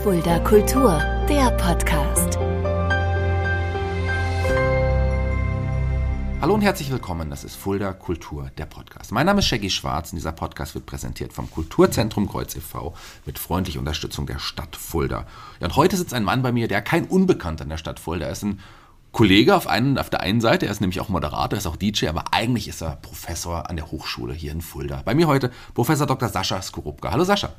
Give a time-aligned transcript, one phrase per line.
[0.00, 2.36] Fulda Kultur, der Podcast.
[6.40, 9.12] Hallo und herzlich willkommen, das ist Fulda Kultur, der Podcast.
[9.12, 12.94] Mein Name ist Shaggy Schwarz und dieser Podcast wird präsentiert vom Kulturzentrum Kreuz e.V.
[13.26, 15.26] mit freundlicher Unterstützung der Stadt Fulda.
[15.60, 18.26] Ja, und heute sitzt ein Mann bei mir, der kein Unbekannter in der Stadt Fulda
[18.26, 18.58] ist, ein
[19.12, 21.76] Kollege auf, einen, auf der einen Seite, er ist nämlich auch Moderator, er ist auch
[21.76, 25.02] DJ, aber eigentlich ist er Professor an der Hochschule hier in Fulda.
[25.04, 26.30] Bei mir heute Professor Dr.
[26.30, 27.12] Sascha Skorupka.
[27.12, 27.50] Hallo Sascha.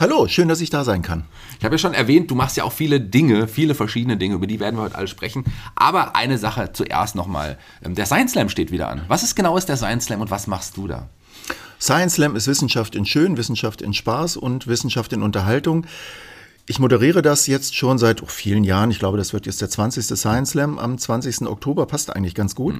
[0.00, 1.24] Hallo, schön, dass ich da sein kann.
[1.58, 4.46] Ich habe ja schon erwähnt, du machst ja auch viele Dinge, viele verschiedene Dinge, über
[4.46, 5.44] die werden wir heute alle sprechen.
[5.74, 7.58] Aber eine Sache zuerst nochmal.
[7.84, 9.02] Ähm, der Science Slam steht wieder an.
[9.08, 11.10] Was ist genau ist der Science Slam und was machst du da?
[11.78, 15.84] Science Slam ist Wissenschaft in Schön, Wissenschaft in Spaß und Wissenschaft in Unterhaltung.
[16.66, 18.90] Ich moderiere das jetzt schon seit oh, vielen Jahren.
[18.92, 20.04] Ich glaube, das wird jetzt der 20.
[20.04, 21.42] Science Slam am 20.
[21.48, 21.86] Oktober.
[21.86, 22.76] Passt eigentlich ganz gut.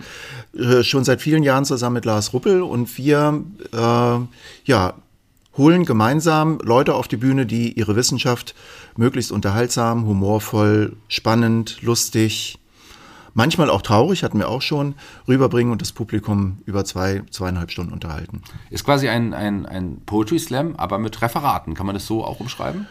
[0.52, 0.62] Mhm.
[0.62, 4.18] Äh, schon seit vielen Jahren zusammen mit Lars Ruppel und wir, äh,
[4.64, 4.94] ja,
[5.56, 8.54] holen gemeinsam Leute auf die Bühne, die ihre Wissenschaft
[8.96, 12.58] möglichst unterhaltsam, humorvoll, spannend, lustig,
[13.34, 14.94] manchmal auch traurig, hatten wir auch schon,
[15.28, 18.42] rüberbringen und das Publikum über zwei, zweieinhalb Stunden unterhalten.
[18.70, 21.74] Ist quasi ein, ein, ein Poetry Slam, aber mit Referaten.
[21.74, 22.86] Kann man das so auch umschreiben?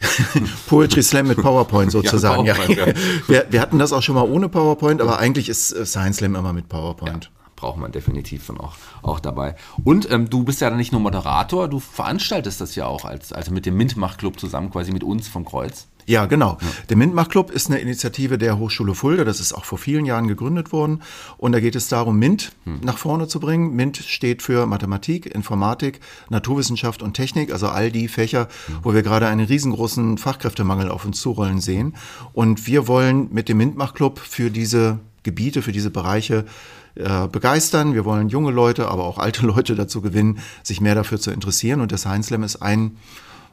[0.68, 2.44] Poetry Slam mit PowerPoint sozusagen.
[2.44, 2.86] Ja, PowerPoint, ja.
[3.26, 6.34] Wir, wir, hatten das auch schon mal ohne PowerPoint, aber eigentlich ist äh, Science Slam
[6.36, 7.24] immer mit PowerPoint.
[7.24, 9.56] Ja, braucht man definitiv dann auch, auch dabei.
[9.84, 13.32] Und ähm, du bist ja dann nicht nur Moderator, du veranstaltest das ja auch als,
[13.32, 15.88] also mit dem Mintmach Club zusammen, quasi mit uns vom Kreuz.
[16.08, 16.56] Ja, genau.
[16.62, 16.68] Ja.
[16.88, 19.24] Der Mintmach Club ist eine Initiative der Hochschule Fulda.
[19.24, 21.02] Das ist auch vor vielen Jahren gegründet worden.
[21.36, 22.80] Und da geht es darum, MINT hm.
[22.82, 23.76] nach vorne zu bringen.
[23.76, 28.78] MINT steht für Mathematik, Informatik, Naturwissenschaft und Technik, also all die Fächer, hm.
[28.84, 31.94] wo wir gerade einen riesengroßen Fachkräftemangel auf uns zurollen sehen.
[32.32, 36.46] Und wir wollen mit dem Mintmach Club für diese Gebiete, für diese Bereiche
[36.94, 37.92] äh, begeistern.
[37.92, 41.82] Wir wollen junge Leute, aber auch alte Leute dazu gewinnen, sich mehr dafür zu interessieren.
[41.82, 42.96] Und der Science Slam ist ein,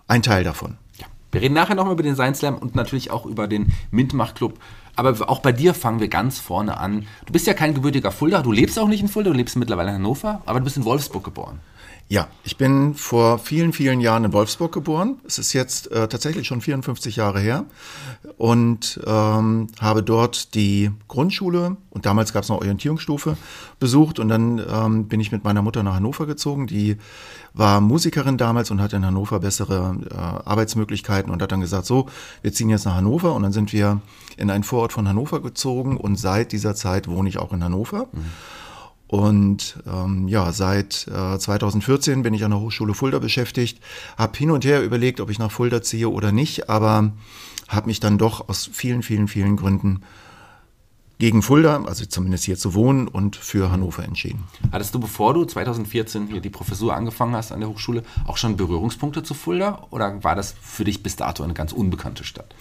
[0.08, 0.78] ein Teil davon.
[1.36, 4.58] Wir reden nachher nochmal über den Science Slam und natürlich auch über den Mintmach Club.
[4.96, 7.08] Aber auch bei dir fangen wir ganz vorne an.
[7.26, 9.90] Du bist ja kein gebürtiger Fulda, du lebst auch nicht in Fulda, du lebst mittlerweile
[9.90, 11.60] in Hannover, aber du bist in Wolfsburg geboren.
[12.08, 15.18] Ja, ich bin vor vielen, vielen Jahren in Wolfsburg geboren.
[15.26, 17.66] Es ist jetzt äh, tatsächlich schon 54 Jahre her
[18.38, 23.38] und ähm, habe dort die Grundschule und damals gab es noch Orientierungsstufe
[23.80, 26.68] besucht und dann ähm, bin ich mit meiner Mutter nach Hannover gezogen.
[26.68, 26.98] Die
[27.56, 32.08] war Musikerin damals und hatte in Hannover bessere äh, Arbeitsmöglichkeiten und hat dann gesagt, so,
[32.44, 34.00] wir ziehen jetzt nach Hannover und dann sind wir
[34.38, 38.10] in einen Vorort von Hannover gezogen und seit dieser Zeit wohne ich auch in Hannover.
[38.12, 38.26] Mhm.
[39.08, 43.80] Und ähm, ja, seit äh, 2014 bin ich an der Hochschule Fulda beschäftigt,
[44.18, 47.12] habe hin und her überlegt, ob ich nach Fulda ziehe oder nicht, aber
[47.68, 50.02] habe mich dann doch aus vielen, vielen, vielen Gründen
[51.18, 54.44] gegen Fulda, also zumindest hier zu wohnen und für Hannover entschieden.
[54.72, 58.58] Hattest du, bevor du 2014 hier die Professur angefangen hast an der Hochschule, auch schon
[58.58, 62.54] Berührungspunkte zu Fulda oder war das für dich bis dato eine ganz unbekannte Stadt?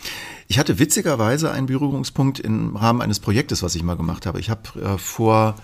[0.47, 4.39] Ich hatte witzigerweise einen Berührungspunkt im Rahmen eines Projektes, was ich mal gemacht habe.
[4.39, 5.57] Ich habe äh, vor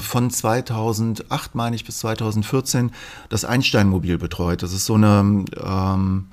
[0.00, 2.90] von 2008, meine ich, bis 2014
[3.28, 4.62] das Einstein-Mobil betreut.
[4.62, 6.26] Das ist so eine ähm,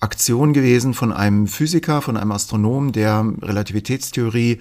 [0.00, 4.60] Aktion gewesen von einem Physiker, von einem Astronomen, der Relativitätstheorie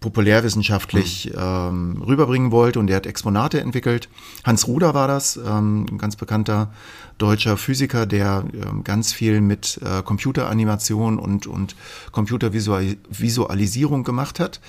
[0.00, 4.08] populärwissenschaftlich ähm, rüberbringen wollte und der hat Exponate entwickelt.
[4.44, 6.70] Hans Ruder war das, ähm, ein ganz bekannter
[7.18, 11.76] deutscher Physiker, der ähm, ganz viel mit äh, Computeranimation und, und
[12.12, 14.60] Computervisualisierung gemacht hat.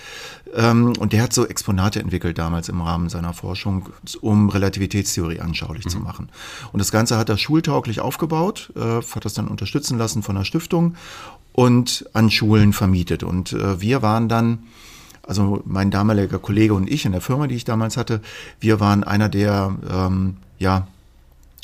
[0.56, 3.90] Ähm, und der hat so Exponate entwickelt damals im Rahmen seiner Forschung,
[4.22, 5.90] um Relativitätstheorie anschaulich mhm.
[5.90, 6.30] zu machen.
[6.72, 10.46] Und das Ganze hat er schultauglich aufgebaut, äh, hat das dann unterstützen lassen von einer
[10.46, 10.96] Stiftung
[11.52, 13.24] und an Schulen vermietet.
[13.24, 14.60] Und äh, wir waren dann
[15.28, 18.22] also mein damaliger Kollege und ich in der Firma, die ich damals hatte,
[18.60, 20.88] wir waren einer der, ähm, ja,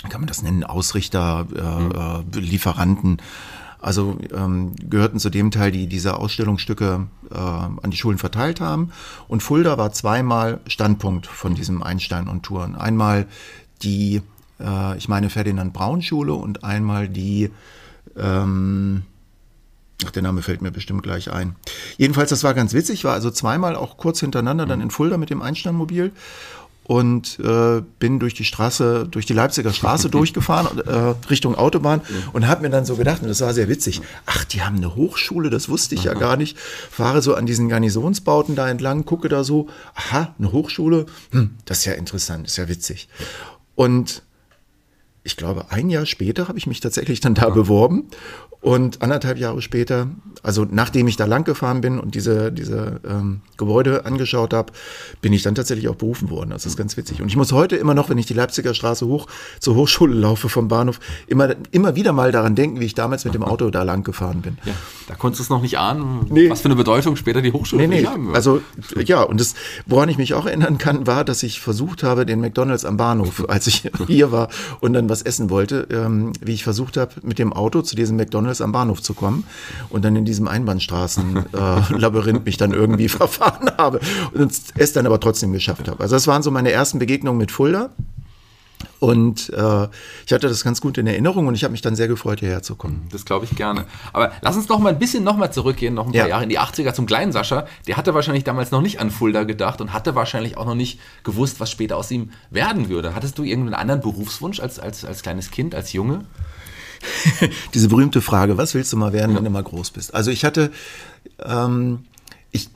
[0.09, 3.21] kann man das nennen, Ausrichter, äh, äh, Lieferanten.
[3.79, 8.91] Also ähm, gehörten zu dem Teil, die diese Ausstellungsstücke äh, an die Schulen verteilt haben.
[9.27, 12.75] Und Fulda war zweimal Standpunkt von diesem Einstein und Touren.
[12.75, 13.27] Einmal
[13.81, 14.21] die,
[14.61, 17.49] äh, ich meine, Ferdinand Braun Schule und einmal die,
[18.17, 19.03] ähm,
[20.05, 21.55] Ach, der Name fällt mir bestimmt gleich ein.
[21.97, 22.99] Jedenfalls, das war ganz witzig.
[22.99, 26.11] Ich war also zweimal auch kurz hintereinander dann in Fulda mit dem Einsteinmobil
[26.85, 32.01] und äh, bin durch die Straße, durch die Leipziger Straße durchgefahren, äh, Richtung Autobahn
[32.33, 34.95] und habe mir dann so gedacht, und das war sehr witzig, ach, die haben eine
[34.95, 36.57] Hochschule, das wusste ich ja gar nicht.
[36.57, 41.79] Fahre so an diesen Garnisonsbauten da entlang, gucke da so, aha, eine Hochschule, hm, das
[41.79, 43.07] ist ja interessant, das ist ja witzig.
[43.75, 44.23] Und
[45.23, 48.09] ich glaube, ein Jahr später habe ich mich tatsächlich dann da beworben
[48.63, 50.07] Und anderthalb Jahre später,
[50.41, 54.71] also nachdem ich da lang gefahren bin und diese, diese ähm, Gebäude angeschaut habe,
[55.21, 56.51] bin ich dann tatsächlich auch berufen worden.
[56.51, 57.21] Das ist ganz witzig.
[57.21, 59.27] Und ich muss heute immer noch, wenn ich die Leipziger Straße hoch
[59.59, 63.33] zur Hochschule laufe vom Bahnhof, immer, immer wieder mal daran denken, wie ich damals mit
[63.33, 64.57] dem Auto da lang gefahren bin.
[64.63, 64.71] Ja,
[65.09, 66.49] da konntest du es noch nicht ahnen, Nee.
[66.49, 68.35] was für eine Bedeutung später die Hochschule Nee, nee, haben wird.
[68.37, 68.61] also
[69.03, 69.55] ja, und das,
[69.87, 73.43] woran ich mich auch erinnern kann, war, dass ich versucht habe, den McDonalds am Bahnhof,
[73.49, 74.47] als ich hier war
[74.79, 78.15] und dann was essen wollte, ähm, wie ich versucht habe, mit dem Auto zu diesem
[78.15, 79.45] McDonalds am Bahnhof zu kommen
[79.89, 83.99] und dann in diesem Einbahnstraßen-Labyrinth mich dann irgendwie verfahren habe
[84.33, 86.01] und es dann aber trotzdem geschafft habe.
[86.01, 87.89] Also das waren so meine ersten Begegnungen mit Fulda.
[88.99, 89.87] Und äh,
[90.25, 92.63] ich hatte das ganz gut in Erinnerung und ich habe mich dann sehr gefreut, hierher
[92.63, 93.07] zu kommen.
[93.11, 93.85] Das glaube ich gerne.
[94.13, 96.27] Aber lass uns noch mal ein bisschen noch mal zurückgehen, noch ein paar Ja.
[96.27, 97.65] Jahre in die 80er zum kleinen Sascha.
[97.87, 100.99] Der hatte wahrscheinlich damals noch nicht an Fulda gedacht und hatte wahrscheinlich auch noch nicht
[101.23, 103.13] gewusst, was später aus ihm werden würde.
[103.13, 106.23] Hattest du irgendeinen anderen Berufswunsch als, als, als kleines Kind, als Junge?
[107.73, 110.13] diese berühmte Frage, was willst du mal werden, wenn du mal groß bist?
[110.13, 110.71] Also ich hatte,
[111.43, 112.05] ähm,
[112.51, 112.69] ich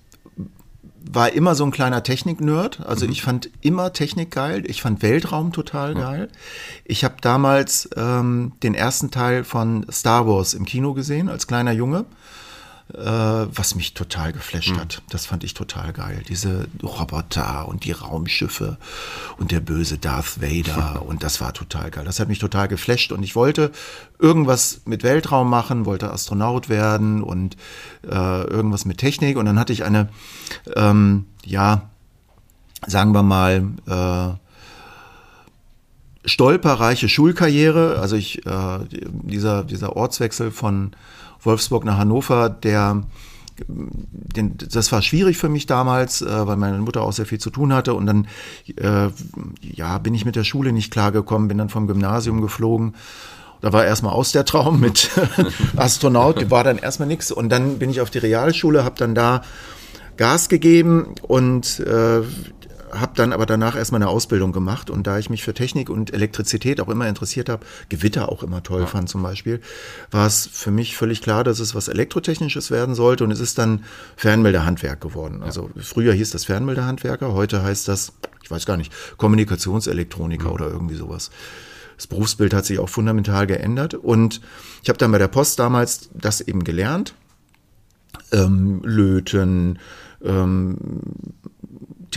[1.12, 2.86] war immer so ein kleiner Technik-Nerd.
[2.86, 4.64] Also ich fand immer Technik geil.
[4.68, 6.30] Ich fand Weltraum total geil.
[6.86, 11.72] Ich habe damals ähm, den ersten Teil von Star Wars im Kino gesehen als kleiner
[11.72, 12.06] Junge.
[12.98, 15.04] Äh, was mich total geflasht hat.
[15.10, 16.24] Das fand ich total geil.
[16.28, 18.78] Diese Roboter und die Raumschiffe
[19.38, 22.06] und der böse Darth Vader und das war total geil.
[22.06, 23.72] Das hat mich total geflasht und ich wollte
[24.18, 27.56] irgendwas mit Weltraum machen, wollte Astronaut werden und
[28.04, 30.10] äh, irgendwas mit Technik und dann hatte ich eine,
[30.76, 31.92] ähm, ja,
[32.88, 38.00] sagen wir mal, äh, stolperreiche Schulkarriere.
[38.00, 40.96] Also ich, äh, dieser, dieser Ortswechsel von
[41.42, 43.04] Wolfsburg nach Hannover, der
[43.68, 47.50] den, das war schwierig für mich damals, äh, weil meine Mutter auch sehr viel zu
[47.50, 47.94] tun hatte.
[47.94, 48.28] Und dann
[48.78, 49.10] äh,
[49.62, 52.96] ja, bin ich mit der Schule nicht klargekommen, bin dann vom Gymnasium geflogen.
[53.62, 55.10] Da war erstmal aus der Traum mit
[55.76, 57.32] Astronaut, war dann erstmal nichts.
[57.32, 59.42] Und dann bin ich auf die Realschule, habe dann da
[60.18, 62.22] Gas gegeben und äh,
[62.92, 66.14] habe dann aber danach erstmal eine Ausbildung gemacht und da ich mich für Technik und
[66.14, 69.62] Elektrizität auch immer interessiert habe, Gewitter auch immer toll fand zum Beispiel,
[70.12, 73.58] war es für mich völlig klar, dass es was Elektrotechnisches werden sollte und es ist
[73.58, 73.84] dann
[74.16, 75.44] Fernmeldehandwerk geworden.
[75.44, 78.14] Also früher hieß das Fernmeldehandwerker, heute heißt das,
[78.44, 81.32] ich weiß gar nicht, Kommunikationselektroniker oder irgendwie sowas.
[81.98, 84.42] Das Berufsbild hat sich auch fundamental geändert und
[84.84, 87.16] ich habe dann bei der Post damals das eben gelernt.
[88.32, 89.80] Ähm, löten,
[90.24, 90.78] ähm,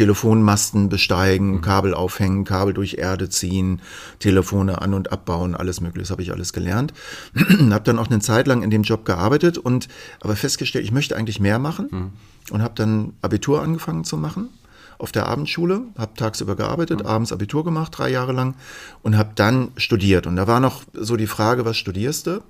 [0.01, 3.83] Telefonmasten besteigen, Kabel aufhängen, Kabel durch Erde ziehen,
[4.19, 6.95] Telefone an- und abbauen, alles mögliche, das habe ich alles gelernt.
[7.37, 9.89] habe dann auch eine Zeit lang in dem Job gearbeitet und
[10.23, 12.13] aber festgestellt, ich möchte eigentlich mehr machen
[12.51, 14.49] und habe dann Abitur angefangen zu machen
[14.97, 18.55] auf der Abendschule, habe tagsüber gearbeitet, abends Abitur gemacht, drei Jahre lang
[19.03, 20.27] und habe dann studiert.
[20.27, 22.43] Und da war noch so die Frage, was studierst du?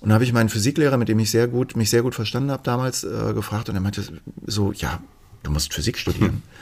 [0.00, 2.50] Und da habe ich meinen Physiklehrer, mit dem ich sehr gut, mich sehr gut verstanden
[2.50, 4.02] habe damals, äh, gefragt und er meinte
[4.46, 5.00] so, ja,
[5.44, 6.42] du musst Physik studieren.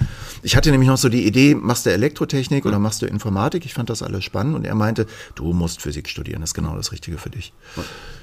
[0.45, 3.65] Ich hatte nämlich noch so die Idee, machst du Elektrotechnik oder machst du Informatik?
[3.65, 5.07] Ich fand das alles spannend und er meinte,
[5.37, 7.53] du musst Physik studieren, das ist genau das Richtige für dich.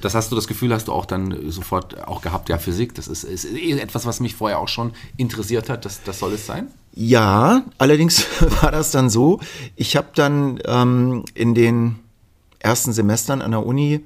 [0.01, 3.07] Das hast du, das Gefühl hast du auch dann sofort auch gehabt, ja, Physik, das
[3.07, 6.45] ist, ist eh etwas, was mich vorher auch schon interessiert hat, das, das soll es
[6.45, 6.67] sein?
[6.93, 8.25] Ja, allerdings
[8.61, 9.39] war das dann so,
[9.77, 11.95] ich habe dann ähm, in den
[12.59, 14.03] ersten Semestern an der Uni,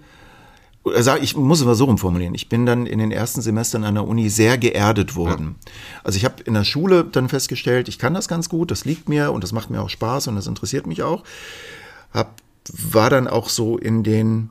[1.21, 4.07] ich muss es mal so rumformulieren, ich bin dann in den ersten Semestern an der
[4.07, 5.55] Uni sehr geerdet worden.
[6.03, 9.07] Also ich habe in der Schule dann festgestellt, ich kann das ganz gut, das liegt
[9.07, 11.23] mir und das macht mir auch Spaß und das interessiert mich auch.
[12.13, 12.35] Hab,
[12.71, 14.49] war dann auch so in den,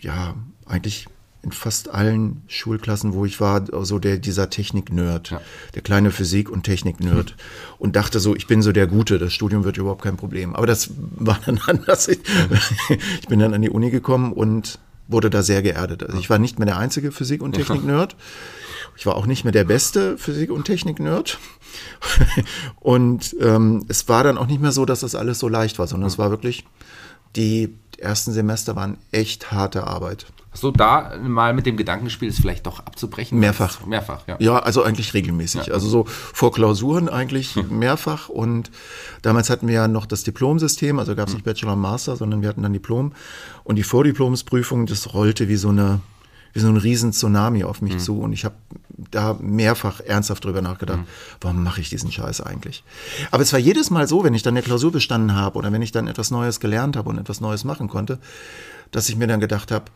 [0.00, 0.34] ja,
[0.66, 1.06] eigentlich
[1.42, 5.40] in fast allen Schulklassen, wo ich war, so der, dieser Technik-Nerd, Ja.
[5.74, 7.36] der kleine Physik- und Technik-Nerd.
[7.78, 10.56] Und dachte so, ich bin so der Gute, das Studium wird überhaupt kein Problem.
[10.56, 12.08] Aber das war dann anders.
[12.08, 12.20] Ich,
[13.20, 16.02] ich bin dann an die Uni gekommen und wurde da sehr geerdet.
[16.02, 18.16] Also ich war nicht mehr der einzige Physik- und Technik-Nerd.
[18.96, 21.38] Ich war auch nicht mehr der beste Physik- und Technik-Nerd.
[22.80, 25.88] Und ähm, es war dann auch nicht mehr so, dass das alles so leicht war,
[25.88, 26.64] sondern es war wirklich,
[27.34, 30.26] die ersten Semester waren echt harte Arbeit.
[30.60, 33.38] Du da mal mit dem Gedanken gespielt, es vielleicht doch abzubrechen?
[33.38, 33.84] Mehrfach.
[33.86, 34.36] Mehrfach, ja.
[34.38, 35.72] Ja, also eigentlich regelmäßig.
[35.72, 38.28] Also so vor Klausuren eigentlich mehrfach.
[38.28, 38.70] Und
[39.22, 42.40] damals hatten wir ja noch das Diplomsystem, also gab es nicht Bachelor und Master, sondern
[42.40, 43.12] wir hatten dann Diplom.
[43.64, 46.00] Und die Vordiplomsprüfung, das rollte wie so eine
[46.54, 48.20] wie so ein riesen Tsunami auf mich zu.
[48.20, 48.54] Und ich habe
[49.10, 51.00] da mehrfach ernsthaft drüber nachgedacht,
[51.40, 52.84] warum mache ich diesen Scheiß eigentlich?
[53.32, 55.82] Aber es war jedes Mal so, wenn ich dann eine Klausur bestanden habe oder wenn
[55.82, 58.18] ich dann etwas Neues gelernt habe und etwas Neues machen konnte,
[58.92, 59.86] dass ich mir dann gedacht habe,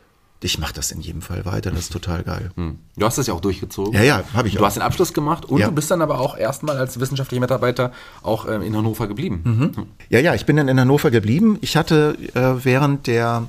[0.40, 2.50] ich mache das in jedem Fall weiter, das ist total geil.
[2.96, 3.92] Du hast das ja auch durchgezogen.
[3.94, 4.66] Ja, ja, habe ich Du auch.
[4.66, 5.66] hast den Abschluss gemacht und Ja.
[5.68, 7.92] du bist dann aber auch erstmal als wissenschaftlicher Mitarbeiter
[8.22, 9.88] auch ähm, in Hannover geblieben.
[10.10, 11.58] Ja, ja, ich bin dann in Hannover geblieben.
[11.60, 13.46] Ich hatte äh, während der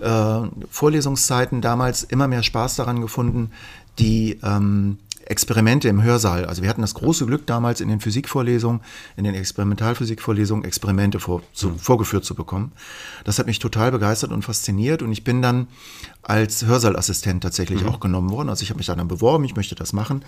[0.00, 3.50] äh, Vorlesungszeiten damals immer mehr Spaß daran gefunden,
[3.98, 6.44] die ähm, Experimente im Hörsaal.
[6.46, 8.80] Also wir hatten das große Glück damals in den Physikvorlesungen,
[9.16, 11.78] in den Experimentalphysikvorlesungen Experimente vor, zu, mhm.
[11.78, 12.72] vorgeführt zu bekommen.
[13.24, 15.68] Das hat mich total begeistert und fasziniert und ich bin dann
[16.22, 17.88] als Hörsaalassistent tatsächlich mhm.
[17.88, 18.48] auch genommen worden.
[18.48, 20.24] Also ich habe mich dann beworben, ich möchte das machen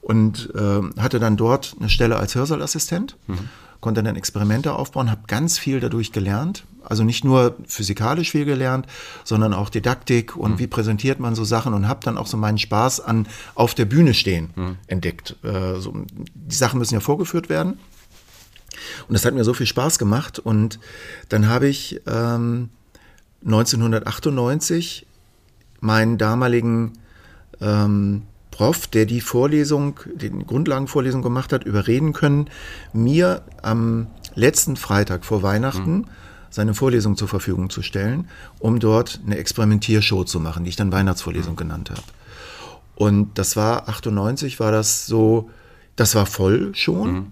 [0.00, 3.16] und äh, hatte dann dort eine Stelle als Hörsaalassistent.
[3.26, 3.48] Mhm
[3.80, 6.64] konnte dann Experimente aufbauen, habe ganz viel dadurch gelernt.
[6.82, 8.86] Also nicht nur physikalisch viel gelernt,
[9.24, 10.58] sondern auch Didaktik und mhm.
[10.58, 13.84] wie präsentiert man so Sachen und habe dann auch so meinen Spaß an auf der
[13.84, 14.76] Bühne stehen mhm.
[14.86, 15.36] entdeckt.
[15.44, 15.94] Äh, so,
[16.34, 17.78] die Sachen müssen ja vorgeführt werden.
[19.08, 20.38] Und das hat mir so viel Spaß gemacht.
[20.38, 20.78] Und
[21.28, 22.70] dann habe ich ähm,
[23.44, 25.06] 1998
[25.80, 26.94] meinen damaligen
[27.60, 28.22] ähm,
[28.58, 32.50] Prof, der die Vorlesung, die Grundlagenvorlesung gemacht hat, überreden können,
[32.92, 36.04] mir am letzten Freitag vor Weihnachten mhm.
[36.50, 38.26] seine Vorlesung zur Verfügung zu stellen,
[38.58, 41.58] um dort eine Experimentiershow zu machen, die ich dann Weihnachtsvorlesung mhm.
[41.58, 42.02] genannt habe.
[42.96, 45.50] Und das war 98, war das so,
[45.94, 47.12] das war voll schon.
[47.12, 47.26] Mhm.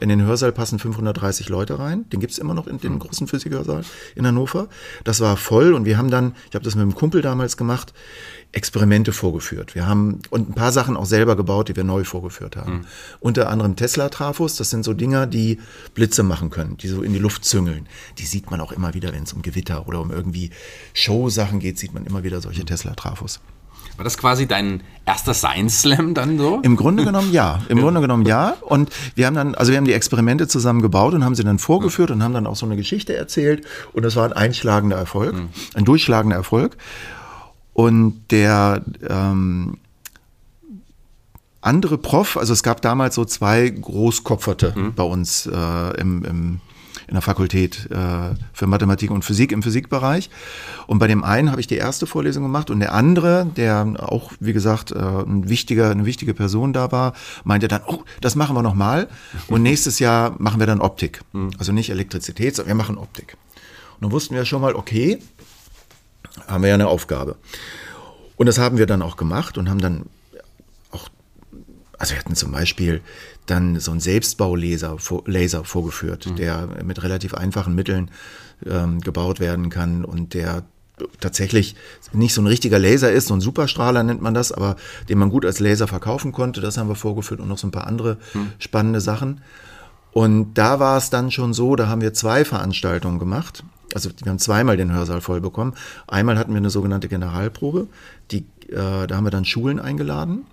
[0.00, 2.08] In den Hörsaal passen 530 Leute rein.
[2.10, 2.98] Den gibt es immer noch in dem mhm.
[3.00, 3.82] großen Physikhörsaal
[4.14, 4.68] in Hannover.
[5.02, 7.92] Das war voll und wir haben dann, ich habe das mit einem Kumpel damals gemacht,
[8.52, 9.74] Experimente vorgeführt.
[9.74, 12.72] Wir haben und ein paar Sachen auch selber gebaut, die wir neu vorgeführt haben.
[12.72, 12.84] Mhm.
[13.20, 15.58] Unter anderem Tesla-Trafos, das sind so Dinger, die
[15.94, 17.86] Blitze machen können, die so in die Luft züngeln.
[18.16, 20.50] Die sieht man auch immer wieder, wenn es um Gewitter oder um irgendwie
[20.94, 22.66] Show-Sachen geht, sieht man immer wieder solche mhm.
[22.66, 23.40] Tesla-Trafos.
[23.98, 26.60] War das quasi dein erster Science Slam dann so?
[26.62, 27.60] Im Grunde genommen ja.
[27.68, 28.56] Im Grunde genommen ja.
[28.60, 31.58] Und wir haben dann, also wir haben die Experimente zusammen gebaut und haben sie dann
[31.58, 33.66] vorgeführt und haben dann auch so eine Geschichte erzählt.
[33.92, 35.48] Und das war ein einschlagender Erfolg, mhm.
[35.74, 36.76] ein durchschlagender Erfolg.
[37.78, 39.76] Und der ähm,
[41.60, 44.94] andere Prof, also es gab damals so zwei Großkopferte mhm.
[44.94, 46.60] bei uns äh, im, im,
[47.06, 50.28] in der Fakultät äh, für Mathematik und Physik im Physikbereich.
[50.88, 54.32] Und bei dem einen habe ich die erste Vorlesung gemacht und der andere, der auch,
[54.40, 57.12] wie gesagt, äh, ein wichtiger, eine wichtige Person da war,
[57.44, 59.06] meinte dann, oh, das machen wir nochmal.
[59.46, 61.20] Und nächstes Jahr machen wir dann Optik.
[61.32, 61.52] Mhm.
[61.58, 63.36] Also nicht Elektrizität, sondern wir machen Optik.
[63.94, 65.20] Und dann wussten wir schon mal, okay,
[66.46, 67.36] haben wir ja eine Aufgabe.
[68.36, 70.06] Und das haben wir dann auch gemacht und haben dann
[70.92, 71.08] auch,
[71.98, 73.00] also wir hatten zum Beispiel
[73.46, 76.36] dann so einen Selbstbaulaser Laser vorgeführt, mhm.
[76.36, 78.10] der mit relativ einfachen Mitteln
[78.66, 80.64] ähm, gebaut werden kann und der
[81.20, 81.76] tatsächlich
[82.12, 84.76] nicht so ein richtiger Laser ist, so ein Superstrahler nennt man das, aber
[85.08, 86.60] den man gut als Laser verkaufen konnte.
[86.60, 88.52] Das haben wir vorgeführt und noch so ein paar andere mhm.
[88.58, 89.40] spannende Sachen.
[90.12, 93.62] Und da war es dann schon so, da haben wir zwei Veranstaltungen gemacht
[93.94, 95.74] also wir haben zweimal den Hörsaal voll bekommen.
[96.06, 97.86] Einmal hatten wir eine sogenannte Generalprobe,
[98.30, 100.44] die, äh, da haben wir dann Schulen eingeladen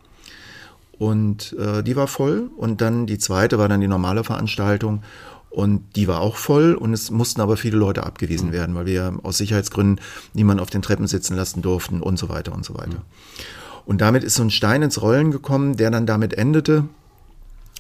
[0.98, 2.50] und äh, die war voll.
[2.58, 5.04] Und dann die zweite war dann die normale Veranstaltung
[5.50, 8.54] und die war auch voll und es mussten aber viele Leute abgewiesen mhm.
[8.54, 12.54] werden, weil wir aus Sicherheitsgründen niemanden auf den Treppen sitzen lassen durften und so weiter
[12.54, 13.00] und so weiter.
[13.00, 13.46] Mhm.
[13.86, 16.86] Und damit ist so ein Stein ins Rollen gekommen, der dann damit endete,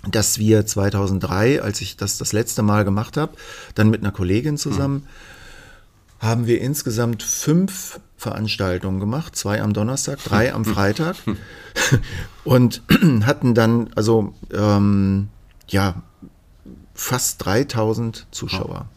[0.09, 3.33] dass wir 2003, als ich das das letzte Mal gemacht habe,
[3.73, 5.34] dann mit einer Kollegin zusammen, mhm
[6.25, 11.15] haben wir insgesamt fünf Veranstaltungen gemacht, zwei am Donnerstag, drei am Freitag.
[12.43, 12.81] Und
[13.25, 15.29] hatten dann also ähm,
[15.67, 16.01] ja
[16.93, 18.87] fast 3000 Zuschauer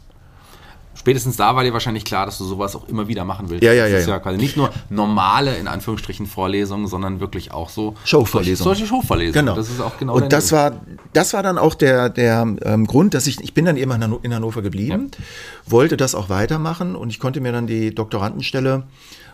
[1.08, 3.64] spätestens da war dir wahrscheinlich klar, dass du sowas auch immer wieder machen willst.
[3.64, 3.98] Ja, ja, das ja.
[4.00, 8.62] ist ja, quasi nicht nur normale, in Anführungsstrichen, Vorlesungen, sondern wirklich auch so Showvorlesungen.
[8.62, 9.46] Solche Showvorlesungen.
[9.46, 9.56] Genau.
[9.56, 10.72] Das ist auch genau Und das war,
[11.14, 14.34] das war dann auch der, der ähm, Grund, dass ich, ich bin dann immer in
[14.34, 15.24] Hannover geblieben, ja.
[15.72, 18.82] wollte das auch weitermachen und ich konnte mir dann die Doktorandenstelle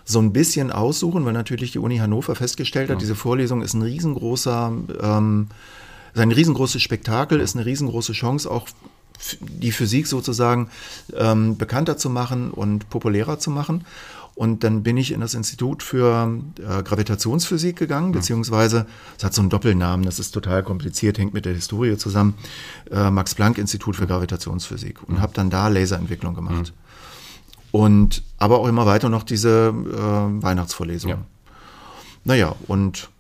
[0.05, 3.01] so ein bisschen aussuchen, weil natürlich die Uni Hannover festgestellt hat, ja.
[3.01, 5.49] diese Vorlesung ist ein riesengroßer, ähm,
[6.15, 8.69] ein riesengroßes Spektakel, ist eine riesengroße Chance auch
[9.41, 10.69] die Physik sozusagen
[11.15, 13.85] ähm, bekannter zu machen und populärer zu machen.
[14.37, 16.29] Und dann bin ich in das Institut für
[16.59, 18.13] äh, Gravitationsphysik gegangen, mhm.
[18.13, 22.35] beziehungsweise es hat so einen Doppelnamen, das ist total kompliziert, hängt mit der Historie zusammen,
[22.91, 25.21] äh, Max-Planck-Institut für Gravitationsphysik und mhm.
[25.21, 26.73] habe dann da Laserentwicklung gemacht.
[26.73, 27.71] Mhm.
[27.71, 31.11] Und aber auch immer weiter noch diese äh, Weihnachtsvorlesung.
[31.11, 31.19] Ja.
[32.25, 33.11] Naja, und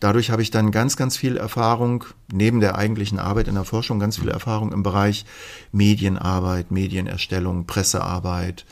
[0.00, 3.98] Dadurch habe ich dann ganz, ganz viel Erfahrung, neben der eigentlichen Arbeit in der Forschung,
[3.98, 5.24] ganz viel Erfahrung im Bereich
[5.72, 8.64] Medienarbeit, Medienerstellung, Pressearbeit,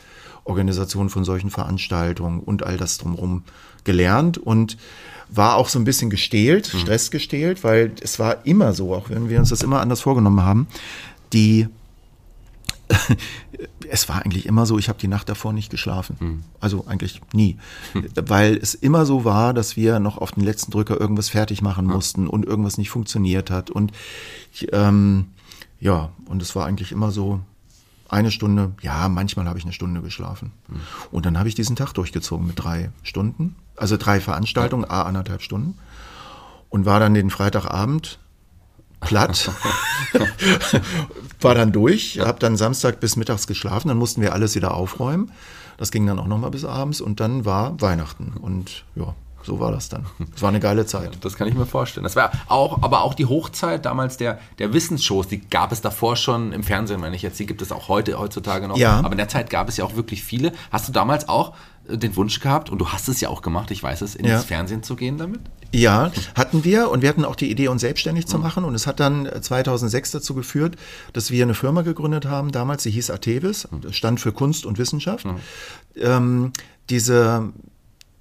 [0.45, 3.43] Organisation von solchen Veranstaltungen und all das drumherum
[3.83, 4.77] gelernt und
[5.29, 6.79] war auch so ein bisschen gestählt, mhm.
[6.79, 10.67] stressgestählt, weil es war immer so, auch wenn wir uns das immer anders vorgenommen haben,
[11.33, 11.67] die
[13.89, 16.17] es war eigentlich immer so, ich habe die Nacht davor nicht geschlafen.
[16.19, 16.43] Mhm.
[16.59, 17.57] Also eigentlich nie.
[17.93, 18.07] Mhm.
[18.15, 21.85] Weil es immer so war, dass wir noch auf den letzten Drücker irgendwas fertig machen
[21.85, 23.69] mussten und irgendwas nicht funktioniert hat.
[23.69, 23.91] Und
[24.71, 25.27] ähm,
[25.79, 27.41] ja, und es war eigentlich immer so,
[28.09, 30.51] eine Stunde, ja, manchmal habe ich eine Stunde geschlafen.
[30.67, 30.79] Mhm.
[31.11, 34.91] Und dann habe ich diesen Tag durchgezogen mit drei Stunden, also drei Veranstaltungen, ja.
[34.91, 35.77] a anderthalb Stunden.
[36.69, 38.19] Und war dann den Freitagabend
[38.99, 39.51] platt,
[41.41, 45.31] war dann durch, habe dann Samstag bis mittags geschlafen, dann mussten wir alles wieder aufräumen.
[45.77, 49.13] Das ging dann auch nochmal bis abends und dann war Weihnachten und ja,
[49.47, 50.05] so war das dann.
[50.35, 51.17] Es war eine geile Zeit.
[51.21, 52.03] Das kann ich mir vorstellen.
[52.03, 56.17] Das war auch, aber auch die Hochzeit damals der, der Wissensshows, die gab es davor
[56.17, 57.39] schon im Fernsehen, meine ich jetzt.
[57.39, 58.77] Die gibt es auch heute, heutzutage noch.
[58.77, 58.99] Ja.
[58.99, 60.51] Aber in der Zeit gab es ja auch wirklich viele.
[60.71, 61.53] Hast du damals auch
[61.87, 64.27] äh, den Wunsch gehabt, und du hast es ja auch gemacht, ich weiß es, ins
[64.27, 64.39] ja.
[64.39, 65.39] Fernsehen zu gehen damit?
[65.73, 68.63] Ja, hatten wir und wir hatten auch die Idee, uns selbstständig zu machen.
[68.63, 70.75] Und es hat dann 2006 dazu geführt,
[71.13, 75.25] dass wir eine Firma gegründet haben, damals, die hieß Atevis, stand für Kunst und Wissenschaft.
[75.25, 75.37] Mhm.
[75.95, 76.53] Ähm,
[76.89, 77.51] diese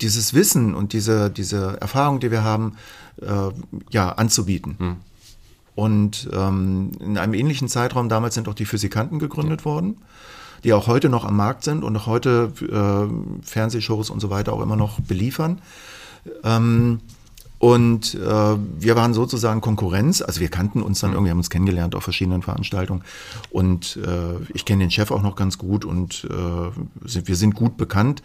[0.01, 2.77] dieses Wissen und diese, diese Erfahrung, die wir haben,
[3.21, 3.51] äh,
[3.91, 4.77] ja, anzubieten.
[4.79, 4.97] Hm.
[5.75, 9.65] Und ähm, in einem ähnlichen Zeitraum damals sind auch die Physikanten gegründet ja.
[9.67, 9.99] worden,
[10.65, 14.53] die auch heute noch am Markt sind und auch heute äh, Fernsehshows und so weiter
[14.55, 15.61] auch immer noch beliefern.
[16.45, 17.01] Ähm,
[17.67, 21.17] und äh, wir waren sozusagen Konkurrenz, also wir kannten uns dann hm.
[21.17, 23.03] irgendwie, haben uns kennengelernt auf verschiedenen Veranstaltungen.
[23.51, 27.57] Und äh, ich kenne den Chef auch noch ganz gut und äh, sind, wir sind
[27.57, 28.23] gut bekannt.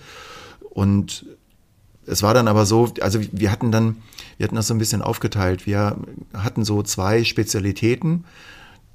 [0.69, 1.25] Und
[2.05, 3.97] es war dann aber so, also wir hatten dann,
[4.37, 5.65] wir hatten das so ein bisschen aufgeteilt.
[5.65, 5.97] Wir
[6.35, 8.25] hatten so zwei Spezialitäten,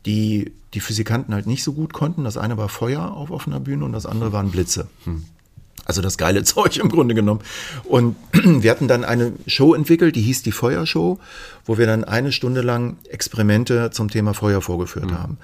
[0.07, 2.23] die die Physikanten halt nicht so gut konnten.
[2.23, 4.87] Das eine war Feuer auf offener Bühne und das andere waren Blitze.
[5.07, 5.25] Hm.
[5.87, 7.41] Also das geile Zeug im Grunde genommen.
[7.85, 11.19] Und wir hatten dann eine Show entwickelt, die hieß die Feuershow,
[11.65, 15.19] wo wir dann eine Stunde lang Experimente zum Thema Feuer vorgeführt mhm.
[15.19, 15.39] haben.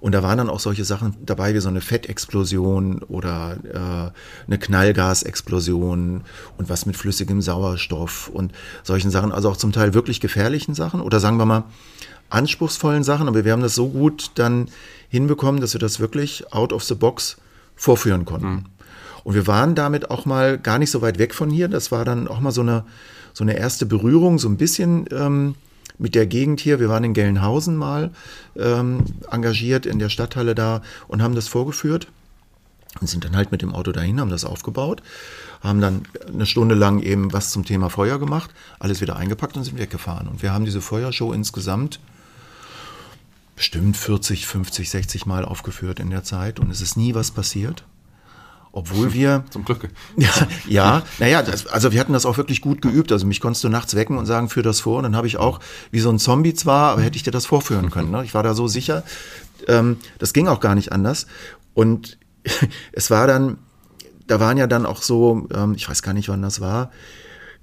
[0.00, 4.58] Und da waren dann auch solche Sachen dabei wie so eine Fettexplosion oder äh, eine
[4.58, 6.24] Knallgasexplosion
[6.58, 9.32] und was mit flüssigem Sauerstoff und solchen Sachen.
[9.32, 11.64] Also auch zum Teil wirklich gefährlichen Sachen oder sagen wir mal
[12.28, 13.28] anspruchsvollen Sachen.
[13.28, 14.68] Aber wir haben das so gut dann
[15.08, 17.38] hinbekommen, dass wir das wirklich out of the box
[17.74, 18.46] vorführen konnten.
[18.46, 18.64] Mhm.
[19.24, 21.68] Und wir waren damit auch mal gar nicht so weit weg von hier.
[21.68, 22.84] Das war dann auch mal so eine,
[23.32, 25.54] so eine erste Berührung, so ein bisschen ähm,
[25.98, 26.78] mit der Gegend hier.
[26.78, 28.10] Wir waren in Gelnhausen mal
[28.56, 32.08] ähm, engagiert in der Stadthalle da und haben das vorgeführt
[33.00, 35.02] und sind dann halt mit dem Auto dahin, haben das aufgebaut,
[35.62, 36.02] haben dann
[36.32, 40.28] eine Stunde lang eben was zum Thema Feuer gemacht, alles wieder eingepackt und sind weggefahren.
[40.28, 41.98] Und wir haben diese Feuershow insgesamt
[43.56, 47.84] bestimmt 40, 50, 60 Mal aufgeführt in der Zeit und es ist nie was passiert.
[48.76, 49.44] Obwohl wir.
[49.50, 49.88] Zum Glück.
[50.16, 50.30] Ja,
[50.66, 53.12] ja naja, das, also wir hatten das auch wirklich gut geübt.
[53.12, 54.98] Also mich konntest du nachts wecken und sagen, führ das vor.
[54.98, 55.60] Und dann habe ich auch,
[55.92, 58.10] wie so ein Zombie zwar, aber hätte ich dir das vorführen können.
[58.10, 58.24] Ne?
[58.24, 59.04] Ich war da so sicher.
[59.68, 61.28] Ähm, das ging auch gar nicht anders.
[61.72, 62.18] Und
[62.92, 63.58] es war dann,
[64.26, 66.90] da waren ja dann auch so, ähm, ich weiß gar nicht, wann das war,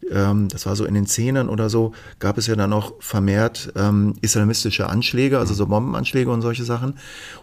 [0.09, 3.71] ähm, das war so in den Zehnen oder so, gab es ja dann auch vermehrt
[3.75, 6.95] ähm, islamistische Anschläge, also so Bombenanschläge und solche Sachen.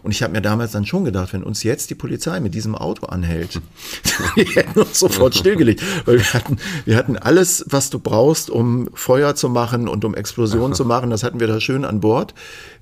[0.03, 2.75] Und ich habe mir damals dann schon gedacht, wenn uns jetzt die Polizei mit diesem
[2.75, 3.61] Auto anhält,
[4.35, 8.89] wir hätten uns sofort stillgelegt, weil wir hatten, wir hatten alles, was du brauchst, um
[8.93, 12.33] Feuer zu machen und um Explosionen zu machen, das hatten wir da schön an Bord.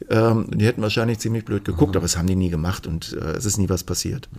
[0.09, 3.31] Ähm, die hätten wahrscheinlich ziemlich blöd geguckt, aber das haben die nie gemacht und äh,
[3.31, 4.29] es ist nie was passiert.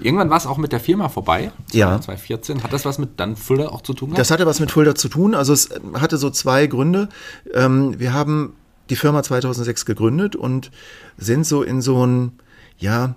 [0.00, 2.00] Irgendwann war es auch mit der Firma vorbei, ja.
[2.00, 2.62] 2014.
[2.62, 4.18] Hat das was mit dann Fulda auch zu tun gehabt?
[4.18, 5.34] Das hatte was mit Fulda Fulda zu tun.
[5.34, 7.08] Also es hatte so zwei Gründe.
[7.54, 8.52] Ähm, wir haben
[8.90, 10.70] die Firma 2006 gegründet und
[11.16, 12.32] sind so in so ein,
[12.78, 13.14] ja,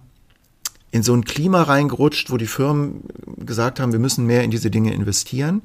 [0.91, 3.03] in so ein Klima reingerutscht, wo die Firmen
[3.37, 5.61] gesagt haben, wir müssen mehr in diese Dinge investieren.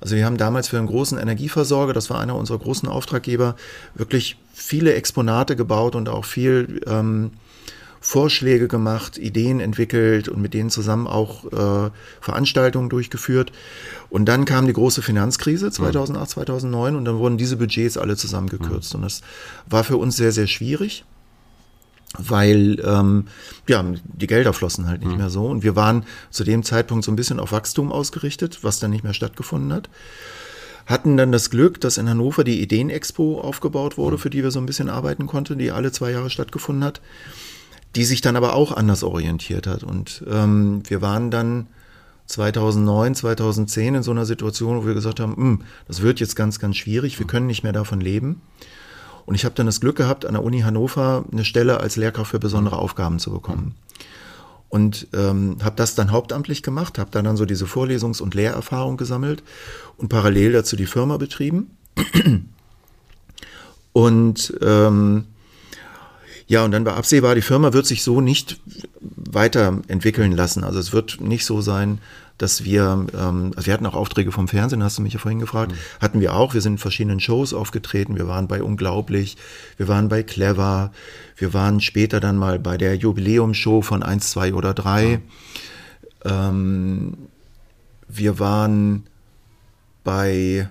[0.00, 3.56] Also wir haben damals für einen großen Energieversorger, das war einer unserer großen Auftraggeber,
[3.94, 7.32] wirklich viele Exponate gebaut und auch viel ähm,
[8.04, 11.90] Vorschläge gemacht, Ideen entwickelt und mit denen zusammen auch äh,
[12.20, 13.50] Veranstaltungen durchgeführt.
[14.10, 18.92] Und dann kam die große Finanzkrise 2008, 2009 und dann wurden diese Budgets alle zusammengekürzt.
[18.92, 18.98] Mhm.
[18.98, 19.22] Und das
[19.70, 21.04] war für uns sehr, sehr schwierig
[22.16, 23.24] weil ähm,
[23.68, 25.16] ja, die Gelder flossen halt nicht mhm.
[25.16, 25.46] mehr so.
[25.46, 29.02] Und wir waren zu dem Zeitpunkt so ein bisschen auf Wachstum ausgerichtet, was dann nicht
[29.02, 29.90] mehr stattgefunden hat.
[30.86, 34.20] Hatten dann das Glück, dass in Hannover die Ideenexpo aufgebaut wurde, mhm.
[34.20, 37.00] für die wir so ein bisschen arbeiten konnten, die alle zwei Jahre stattgefunden hat
[37.96, 39.84] die sich dann aber auch anders orientiert hat.
[39.84, 41.68] Und ähm, wir waren dann
[42.26, 46.58] 2009, 2010 in so einer Situation, wo wir gesagt haben, hm, das wird jetzt ganz,
[46.58, 48.40] ganz schwierig, wir können nicht mehr davon leben.
[49.26, 52.30] Und ich habe dann das Glück gehabt, an der Uni Hannover eine Stelle als Lehrkraft
[52.30, 53.74] für besondere Aufgaben zu bekommen.
[54.68, 58.96] Und ähm, habe das dann hauptamtlich gemacht, habe dann, dann so diese Vorlesungs- und Lehrerfahrung
[58.96, 59.42] gesammelt
[59.96, 61.76] und parallel dazu die Firma betrieben.
[63.92, 65.26] Und ähm,
[66.46, 68.60] ja, und dann war absehbar, die Firma wird sich so nicht
[69.00, 70.64] weiterentwickeln lassen.
[70.64, 72.00] Also es wird nicht so sein,
[72.38, 75.38] dass wir, ähm, also wir hatten auch Aufträge vom Fernsehen, hast du mich ja vorhin
[75.38, 75.76] gefragt, mhm.
[76.00, 76.52] hatten wir auch.
[76.52, 78.16] Wir sind in verschiedenen Shows aufgetreten.
[78.16, 79.36] Wir waren bei Unglaublich,
[79.76, 80.92] wir waren bei Clever,
[81.36, 85.06] wir waren später dann mal bei der Jubiläumshow von 1, 2 oder 3.
[85.06, 85.22] Mhm.
[86.24, 87.14] Ähm,
[88.08, 89.06] wir waren
[90.02, 90.68] bei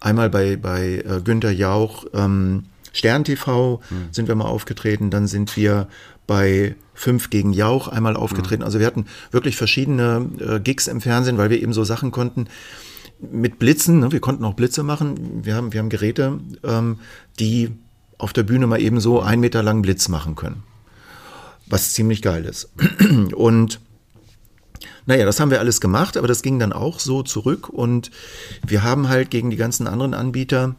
[0.00, 4.08] einmal bei, bei äh, Günter Jauch, ähm, Stern TV mhm.
[4.10, 5.88] sind wir mal aufgetreten, dann sind wir
[6.26, 8.62] bei Fünf gegen Jauch einmal aufgetreten.
[8.62, 8.66] Mhm.
[8.66, 12.48] Also wir hatten wirklich verschiedene äh, Gigs im Fernsehen, weil wir eben so Sachen konnten
[13.20, 14.00] mit Blitzen.
[14.00, 14.12] Ne?
[14.12, 15.44] Wir konnten auch Blitze machen.
[15.44, 16.98] Wir haben, wir haben Geräte, ähm,
[17.38, 17.70] die
[18.18, 20.64] auf der Bühne mal eben so einen Meter lang Blitz machen können.
[21.66, 22.70] Was ziemlich geil ist.
[23.34, 23.80] Und
[25.06, 28.10] naja, das haben wir alles gemacht, aber das ging dann auch so zurück und
[28.66, 30.76] wir haben halt gegen die ganzen anderen Anbieter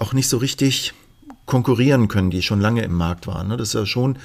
[0.00, 0.92] auch nicht so richtig
[1.48, 3.48] konkurrieren können, die schon lange im Markt waren.
[3.48, 3.56] Ne?
[3.56, 4.18] Das ist ja schon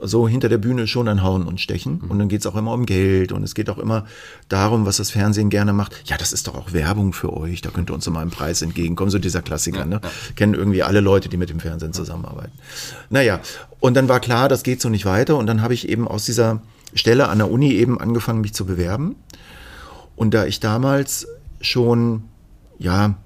[0.00, 2.00] so hinter der Bühne schon ein Hauen und Stechen.
[2.02, 2.10] Mhm.
[2.10, 4.06] Und dann geht es auch immer um Geld und es geht auch immer
[4.48, 6.02] darum, was das Fernsehen gerne macht.
[6.06, 8.62] Ja, das ist doch auch Werbung für euch, da könnt ihr uns mal einen Preis
[8.62, 9.10] entgegenkommen.
[9.10, 10.00] So dieser Klassiker, ne?
[10.34, 12.52] Kennen irgendwie alle Leute, die mit dem Fernsehen zusammenarbeiten.
[13.10, 13.40] Naja,
[13.78, 15.36] und dann war klar, das geht so nicht weiter.
[15.36, 16.60] Und dann habe ich eben aus dieser
[16.94, 19.16] Stelle an der Uni eben angefangen, mich zu bewerben.
[20.16, 21.28] Und da ich damals
[21.60, 22.24] schon,
[22.78, 23.16] ja,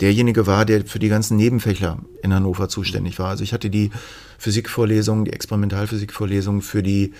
[0.00, 3.28] derjenige war, der für die ganzen Nebenfächer in Hannover zuständig war.
[3.28, 3.90] Also ich hatte die
[4.38, 7.12] Physikvorlesungen, die Experimentalphysikvorlesungen für die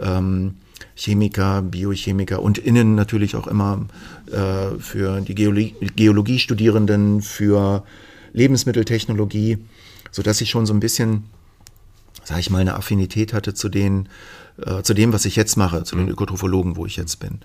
[0.00, 0.54] ähm,
[0.94, 3.86] Chemiker, Biochemiker und innen natürlich auch immer
[4.30, 7.84] äh, für die Geologie, Geologiestudierenden, für
[8.32, 9.58] Lebensmitteltechnologie,
[10.10, 11.24] sodass ich schon so ein bisschen,
[12.24, 14.08] sage ich mal, eine Affinität hatte zu den
[14.64, 16.12] äh, zu dem, was ich jetzt mache, zu den mhm.
[16.12, 17.40] Ökotrophologen, wo ich jetzt bin.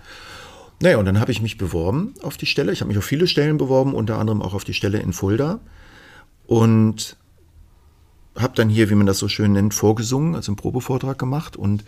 [0.80, 2.72] Naja, und dann habe ich mich beworben auf die Stelle.
[2.72, 5.60] Ich habe mich auf viele Stellen beworben, unter anderem auch auf die Stelle in Fulda.
[6.46, 7.16] Und
[8.36, 11.56] habe dann hier, wie man das so schön nennt, vorgesungen, also einen Probevortrag gemacht.
[11.56, 11.84] Und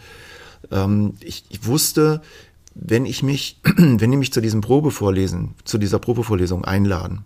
[0.70, 2.22] ähm, ich, ich, wusste,
[2.74, 7.24] wenn ich mich, wenn die mich zu diesem Probevorlesen, zu dieser Probevorlesung einladen,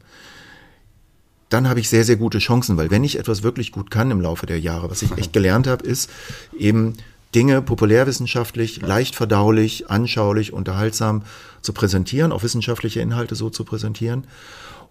[1.50, 4.20] dann habe ich sehr, sehr gute Chancen, weil wenn ich etwas wirklich gut kann im
[4.20, 6.10] Laufe der Jahre, was ich echt gelernt habe, ist
[6.56, 6.94] eben
[7.34, 11.22] Dinge populärwissenschaftlich, leicht verdaulich, anschaulich, unterhaltsam
[11.62, 14.26] zu präsentieren, auch wissenschaftliche Inhalte so zu präsentieren.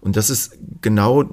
[0.00, 1.24] Und das ist genau,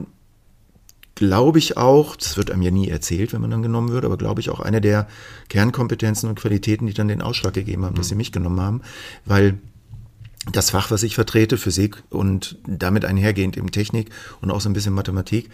[1.15, 4.17] glaube ich auch, das wird einem ja nie erzählt, wenn man dann genommen wird, aber
[4.17, 5.07] glaube ich auch eine der
[5.49, 8.19] Kernkompetenzen und Qualitäten, die dann den Ausschlag gegeben haben, dass sie mhm.
[8.19, 8.81] mich genommen haben,
[9.25, 9.57] weil
[10.51, 14.09] das Fach, was ich vertrete, Physik und damit einhergehend eben Technik
[14.41, 15.49] und auch so ein bisschen Mathematik,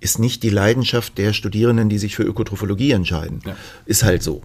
[0.00, 3.40] ist nicht die Leidenschaft der Studierenden, die sich für Ökotrophologie entscheiden.
[3.44, 3.56] Ja.
[3.86, 4.42] Ist halt so.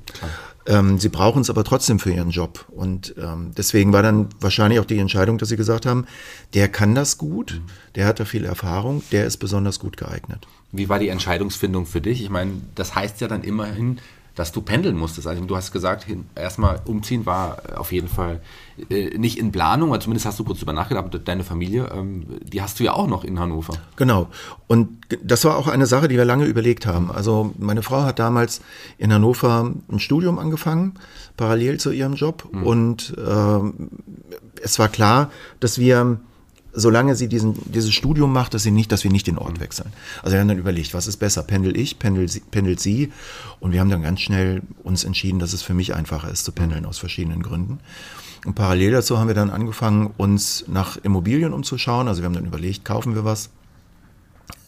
[0.67, 2.65] Ähm, sie brauchen es aber trotzdem für ihren Job.
[2.69, 6.05] Und ähm, deswegen war dann wahrscheinlich auch die Entscheidung, dass sie gesagt haben,
[6.53, 7.71] der kann das gut, mhm.
[7.95, 10.45] der hat da viel Erfahrung, der ist besonders gut geeignet.
[10.73, 12.21] Wie war die Entscheidungsfindung für dich?
[12.21, 13.99] Ich meine, das heißt ja dann immerhin,
[14.37, 15.27] dass du pendeln musstest.
[15.27, 18.39] Also du hast gesagt, erstmal umziehen war auf jeden Fall
[18.89, 22.61] äh, nicht in Planung, oder zumindest hast du kurz drüber nachgedacht, deine Familie, ähm, die
[22.61, 23.73] hast du ja auch noch in Hannover.
[23.95, 24.27] Genau.
[24.67, 24.89] Und
[25.23, 27.11] das war auch eine Sache, die wir lange überlegt haben.
[27.11, 28.61] Also meine Frau hat damals
[28.99, 30.93] in Hannover ein Studium angefangen,
[31.35, 32.47] parallel zu ihrem Job.
[32.51, 32.63] Mhm.
[32.63, 33.59] Und äh,
[34.61, 36.19] es war klar, dass wir
[36.77, 39.61] solange sie diesen, dieses Studium macht, dass sie nicht, dass wir nicht den Ort mhm.
[39.61, 39.91] wechseln.
[40.21, 43.11] Also wir haben dann überlegt, was ist besser, pendel ich, pendel sie, pendelt sie
[43.59, 46.51] und wir haben dann ganz schnell uns entschieden, dass es für mich einfacher ist zu
[46.51, 47.79] pendeln aus verschiedenen Gründen.
[48.45, 52.07] Und parallel dazu haben wir dann angefangen, uns nach Immobilien umzuschauen.
[52.07, 53.49] Also wir haben dann überlegt, kaufen wir was.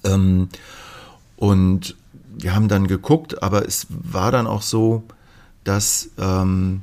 [0.04, 0.50] Ähm,
[1.38, 1.96] und
[2.38, 5.04] wir haben dann geguckt, aber es war dann auch so,
[5.64, 6.82] dass ähm,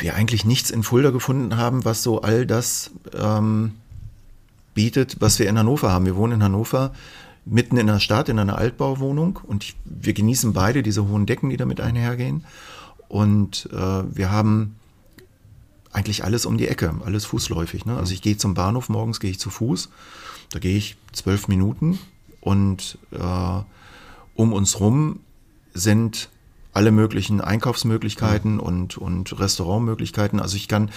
[0.00, 3.72] wir eigentlich nichts in Fulda gefunden haben, was so all das ähm,
[4.74, 6.04] bietet, was wir in Hannover haben.
[6.04, 6.92] Wir wohnen in Hannover
[7.44, 11.56] mitten in der Stadt, in einer Altbauwohnung und wir genießen beide diese hohen Decken, die
[11.56, 12.44] damit einhergehen.
[13.08, 13.76] Und äh,
[14.14, 14.76] wir haben
[15.92, 17.86] eigentlich alles um die Ecke, alles fußläufig.
[17.86, 17.96] Ne?
[17.96, 19.88] Also ich gehe zum Bahnhof, morgens gehe ich zu Fuß,
[20.50, 21.98] da gehe ich zwölf Minuten
[22.40, 23.62] und äh,
[24.34, 25.20] um uns rum
[25.72, 26.28] sind
[26.78, 28.60] alle möglichen Einkaufsmöglichkeiten mhm.
[28.60, 30.38] und, und Restaurantmöglichkeiten.
[30.38, 30.92] Also ich kann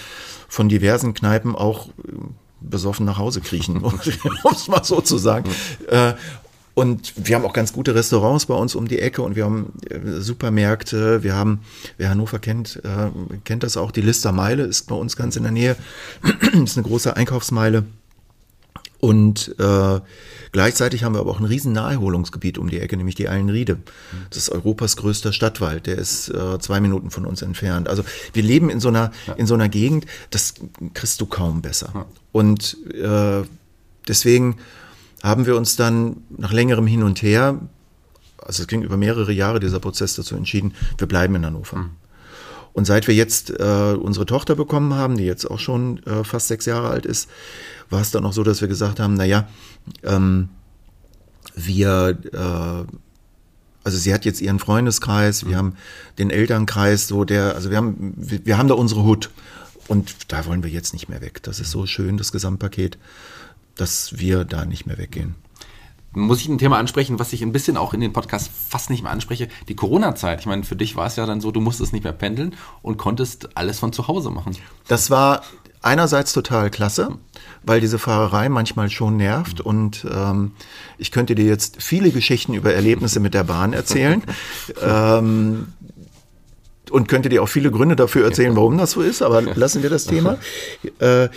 [0.48, 2.12] von diversen Kneipen auch äh,
[2.60, 3.98] besoffen nach Hause kriechen, um
[4.52, 5.50] es mal so zu sagen.
[5.50, 5.86] Mhm.
[5.88, 6.14] Äh,
[6.74, 9.72] und wir haben auch ganz gute Restaurants bei uns um die Ecke und wir haben
[9.90, 11.24] äh, Supermärkte.
[11.24, 11.62] Wir haben,
[11.98, 13.10] wer Hannover kennt, äh,
[13.42, 13.90] kennt das auch.
[13.90, 15.74] Die Lister Meile ist bei uns ganz in der Nähe.
[16.64, 17.84] ist eine große Einkaufsmeile.
[19.02, 20.00] Und äh,
[20.52, 23.78] gleichzeitig haben wir aber auch ein riesen Naherholungsgebiet um die Ecke, nämlich die Eilenriede.
[24.30, 25.88] Das ist Europas größter Stadtwald.
[25.88, 27.88] Der ist äh, zwei Minuten von uns entfernt.
[27.88, 29.32] Also wir leben in so einer, ja.
[29.32, 30.54] in so einer Gegend, das
[30.94, 31.90] kriegst du kaum besser.
[31.92, 32.06] Ja.
[32.30, 33.42] Und äh,
[34.06, 34.58] deswegen
[35.20, 37.58] haben wir uns dann nach längerem Hin und Her,
[38.38, 41.78] also es ging über mehrere Jahre dieser Prozess dazu entschieden, wir bleiben in Hannover.
[41.78, 41.90] Mhm.
[42.72, 46.48] Und seit wir jetzt äh, unsere Tochter bekommen haben, die jetzt auch schon äh, fast
[46.48, 47.28] sechs Jahre alt ist,
[47.90, 49.46] war es dann auch so, dass wir gesagt haben, naja,
[50.02, 50.48] ähm,
[51.54, 52.94] wir, äh,
[53.84, 55.74] also sie hat jetzt ihren Freundeskreis, wir haben
[56.18, 59.30] den Elternkreis, so der, also wir haben, wir, wir haben da unsere Hut.
[59.88, 61.42] Und da wollen wir jetzt nicht mehr weg.
[61.42, 62.98] Das ist so schön, das Gesamtpaket,
[63.74, 65.34] dass wir da nicht mehr weggehen
[66.14, 69.02] muss ich ein Thema ansprechen, was ich ein bisschen auch in den Podcast fast nicht
[69.02, 69.48] mehr anspreche.
[69.68, 70.40] Die Corona-Zeit.
[70.40, 72.98] Ich meine, für dich war es ja dann so, du musstest nicht mehr pendeln und
[72.98, 74.56] konntest alles von zu Hause machen.
[74.88, 75.42] Das war
[75.80, 77.18] einerseits total klasse,
[77.62, 80.52] weil diese Fahrerei manchmal schon nervt und ähm,
[80.96, 84.22] ich könnte dir jetzt viele Geschichten über Erlebnisse mit der Bahn erzählen.
[84.82, 85.72] ähm,
[86.90, 89.90] und könnte dir auch viele Gründe dafür erzählen, warum das so ist, aber lassen wir
[89.90, 90.38] das Thema.
[90.98, 91.28] Äh,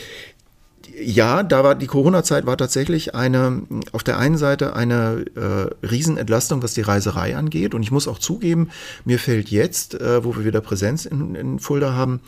[1.02, 6.64] ja, da war die Corona-Zeit war tatsächlich eine, auf der einen Seite eine äh, Riesenentlastung,
[6.64, 7.74] was die Reiserei angeht.
[7.74, 8.70] Und ich muss auch zugeben,
[9.04, 12.22] mir fällt jetzt, äh, wo wir wieder Präsenz in, in Fulda haben,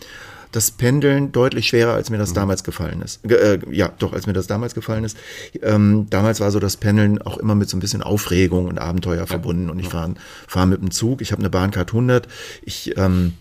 [0.51, 2.35] das Pendeln deutlich schwerer, als mir das mhm.
[2.35, 3.23] damals gefallen ist.
[3.29, 5.17] Äh, ja, doch, als mir das damals gefallen ist.
[5.61, 9.19] Ähm, damals war so das Pendeln auch immer mit so ein bisschen Aufregung und Abenteuer
[9.19, 9.25] ja.
[9.25, 9.69] verbunden.
[9.69, 10.13] Und ich fahre
[10.47, 11.21] fahr mit dem Zug.
[11.21, 12.27] Ich habe eine Bahncard 100.
[12.63, 13.33] Ich ähm,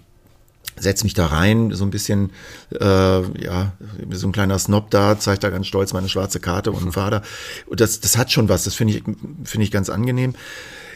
[0.79, 2.31] setze mich da rein, so ein bisschen,
[2.71, 3.73] äh, ja,
[4.11, 7.23] so ein kleiner Snob da, zeigt da ganz stolz meine schwarze Karte und ein Vater.
[7.67, 9.05] Und das, das hat schon was, das finde ich,
[9.45, 10.35] finde ich ganz angenehm.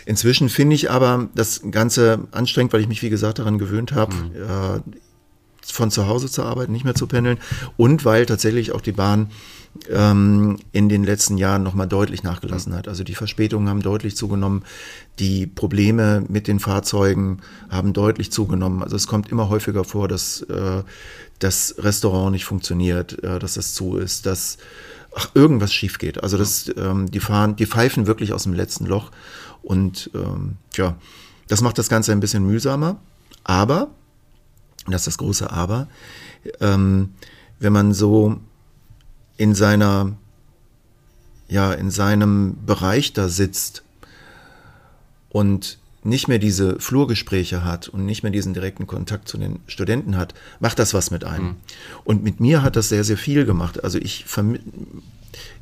[0.07, 4.15] Inzwischen finde ich aber das Ganze anstrengend, weil ich mich, wie gesagt, daran gewöhnt habe,
[4.15, 4.35] mhm.
[4.35, 4.97] äh,
[5.73, 7.39] von zu Hause zu arbeiten, nicht mehr zu pendeln
[7.77, 9.31] und weil tatsächlich auch die Bahn
[9.89, 12.89] ähm, in den letzten Jahren nochmal deutlich nachgelassen hat.
[12.89, 14.65] Also die Verspätungen haben deutlich zugenommen,
[15.19, 18.83] die Probleme mit den Fahrzeugen haben deutlich zugenommen.
[18.83, 20.83] Also es kommt immer häufiger vor, dass äh,
[21.39, 24.59] das Restaurant nicht funktioniert, äh, dass das zu ist, dass
[25.15, 26.23] ach, irgendwas schief geht.
[26.23, 29.11] Also das, ähm, die fahren, die pfeifen wirklich aus dem letzten Loch
[29.63, 30.97] und ähm, ja,
[31.49, 33.01] das macht das Ganze ein bisschen mühsamer.
[33.45, 33.89] Aber,
[34.87, 35.89] das ist das große Aber,
[36.61, 37.15] ähm,
[37.59, 38.41] wenn man so
[39.41, 40.19] in seiner,
[41.49, 43.83] ja, in seinem Bereich da sitzt
[45.31, 50.19] und nicht mehr diese Flurgespräche hat und nicht mehr diesen direkten Kontakt zu den Studenten
[50.19, 51.47] hat, macht das was mit einem.
[51.47, 51.57] Mhm.
[52.05, 53.83] Und mit mir hat das sehr, sehr viel gemacht.
[53.83, 54.27] Also ich,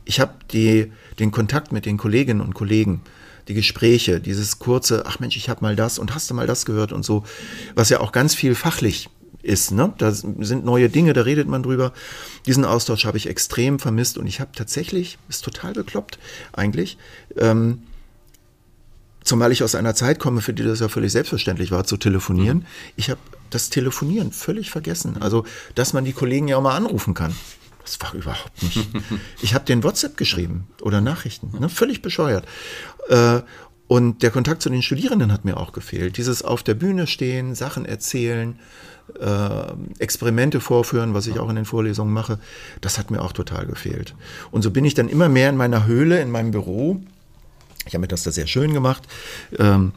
[0.05, 3.03] ich habe den Kontakt mit den Kolleginnen und Kollegen,
[3.47, 6.67] die Gespräche, dieses kurze, ach Mensch, ich habe mal das und hast du mal das
[6.67, 7.23] gehört und so,
[7.77, 9.09] was ja auch ganz viel fachlich
[9.43, 9.71] ist.
[9.71, 9.93] Ne?
[9.99, 11.93] Da sind neue Dinge, da redet man drüber.
[12.47, 16.19] Diesen Austausch habe ich extrem vermisst und ich habe tatsächlich, ist total bekloppt
[16.53, 16.99] eigentlich,
[17.37, 17.83] ähm,
[19.23, 22.59] zumal ich aus einer Zeit komme, für die das ja völlig selbstverständlich war, zu telefonieren.
[22.59, 22.67] Mhm.
[22.97, 23.21] Ich habe
[23.51, 25.17] das Telefonieren völlig vergessen.
[25.21, 27.35] Also, dass man die Kollegen ja auch mal anrufen kann.
[27.83, 28.89] Das war überhaupt nicht.
[29.43, 31.69] Ich habe den WhatsApp geschrieben oder Nachrichten, ne?
[31.69, 32.45] völlig bescheuert.
[33.09, 33.41] Äh,
[33.89, 36.19] und der Kontakt zu den Studierenden hat mir auch gefehlt.
[36.19, 38.59] Dieses auf der Bühne stehen, Sachen erzählen,
[39.19, 42.39] äh, Experimente vorführen, was ich auch in den Vorlesungen mache,
[42.83, 44.15] das hat mir auch total gefehlt.
[44.51, 47.01] Und so bin ich dann immer mehr in meiner Höhle, in meinem Büro.
[47.87, 49.09] Ich habe mir das da sehr schön gemacht.
[49.59, 49.93] Ähm,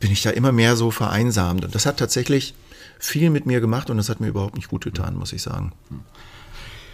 [0.00, 1.64] bin ich da immer mehr so vereinsamt.
[1.64, 2.54] Und das hat tatsächlich
[2.98, 5.72] viel mit mir gemacht und das hat mir überhaupt nicht gut getan, muss ich sagen.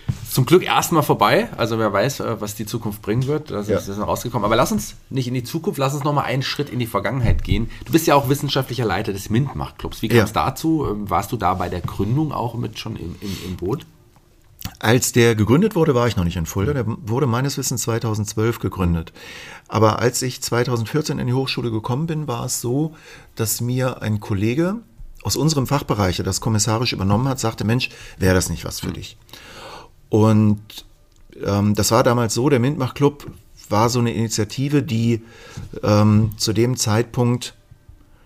[0.07, 1.49] Hm zum Glück erstmal vorbei.
[1.57, 3.53] Also wer weiß, äh, was die Zukunft bringen wird.
[3.53, 3.79] Das ja.
[3.79, 4.45] ist noch rausgekommen.
[4.45, 6.87] Aber lass uns nicht in die Zukunft, lass uns noch mal einen Schritt in die
[6.87, 7.71] Vergangenheit gehen.
[7.85, 10.03] Du bist ja auch wissenschaftlicher Leiter des MINT-Macht-Clubs.
[10.03, 10.47] Wie kam es ja.
[10.47, 10.87] dazu?
[10.91, 13.87] Ähm, warst du da bei der Gründung auch mit schon im, im, im Boot?
[14.81, 16.73] Als der gegründet wurde, war ich noch nicht in Fulda.
[16.73, 19.13] Der wurde meines Wissens 2012 gegründet.
[19.69, 22.97] Aber als ich 2014 in die Hochschule gekommen bin, war es so,
[23.37, 24.81] dass mir ein Kollege
[25.23, 28.93] aus unserem Fachbereich, der das kommissarisch übernommen hat, sagte, Mensch, wäre das nicht was für
[28.93, 29.17] dich?
[30.15, 30.61] Und
[31.45, 33.33] ähm, das war damals so, der Mintmach-Club
[33.69, 35.23] war so eine Initiative, die
[35.83, 37.57] ähm, zu dem Zeitpunkt,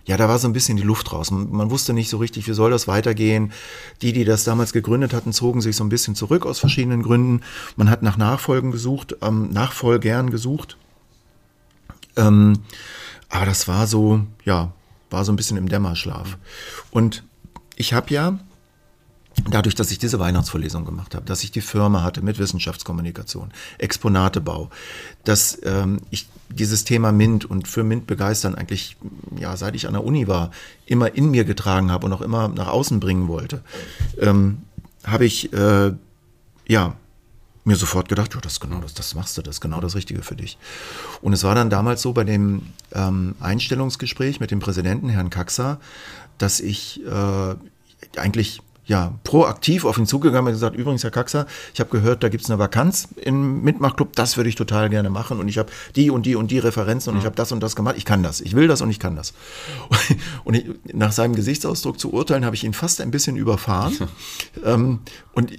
[0.05, 1.31] ja, da war so ein bisschen die Luft raus.
[1.31, 3.53] Man, man, wusste nicht so richtig, wie soll das weitergehen.
[4.03, 7.41] Die, die das damals gegründet hatten, zogen sich so ein bisschen zurück aus verschiedenen Gründen.
[7.75, 10.77] Man hat nach Nachfolgen gesucht, ähm, Nachfolgern gesucht.
[12.17, 12.59] Ähm,
[13.29, 14.73] aber das war so, ja,
[15.09, 16.37] war so ein bisschen im Dämmerschlaf.
[16.91, 17.23] Und
[17.77, 18.37] ich habe ja
[19.49, 24.69] dadurch, dass ich diese Weihnachtsvorlesung gemacht habe, dass ich die Firma hatte mit Wissenschaftskommunikation, Exponatebau,
[25.23, 28.97] dass ähm, ich dieses Thema MINT und für MINT begeistern eigentlich,
[29.37, 30.51] ja, seit ich an der Uni war,
[30.85, 33.61] immer in mir getragen habe und auch immer nach außen bringen wollte,
[34.19, 34.59] ähm,
[35.05, 35.93] habe ich, äh,
[36.67, 36.95] ja,
[37.65, 40.23] mir sofort gedacht, ja, das genau das, das machst du, das ist genau das Richtige
[40.23, 40.57] für dich.
[41.21, 45.79] Und es war dann damals so bei dem ähm, Einstellungsgespräch mit dem Präsidenten, Herrn Kaxa,
[46.37, 47.55] dass ich äh,
[48.17, 52.29] eigentlich ja, proaktiv auf ihn zugegangen und gesagt, übrigens, Herr Kaxer, ich habe gehört, da
[52.29, 55.69] gibt es eine Vakanz im Mitmachclub, das würde ich total gerne machen und ich habe
[55.95, 57.19] die und die und die Referenzen und mhm.
[57.19, 59.15] ich habe das und das gemacht, ich kann das, ich will das und ich kann
[59.15, 59.33] das.
[60.43, 63.95] Und ich, nach seinem Gesichtsausdruck zu urteilen, habe ich ihn fast ein bisschen überfahren
[64.65, 64.99] ähm,
[65.33, 65.51] und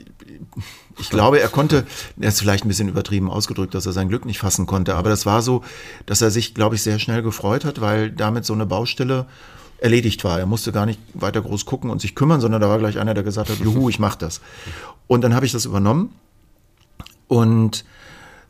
[0.99, 1.87] ich glaube, er konnte,
[2.19, 5.09] er ist vielleicht ein bisschen übertrieben ausgedrückt, dass er sein Glück nicht fassen konnte, aber
[5.09, 5.63] das war so,
[6.07, 9.27] dass er sich, glaube ich, sehr schnell gefreut hat, weil damit so eine Baustelle
[9.81, 10.39] erledigt war.
[10.39, 13.15] Er musste gar nicht weiter groß gucken und sich kümmern, sondern da war gleich einer,
[13.15, 14.41] der gesagt hat, juhu, ich mach das.
[15.07, 16.11] Und dann habe ich das übernommen
[17.29, 17.85] und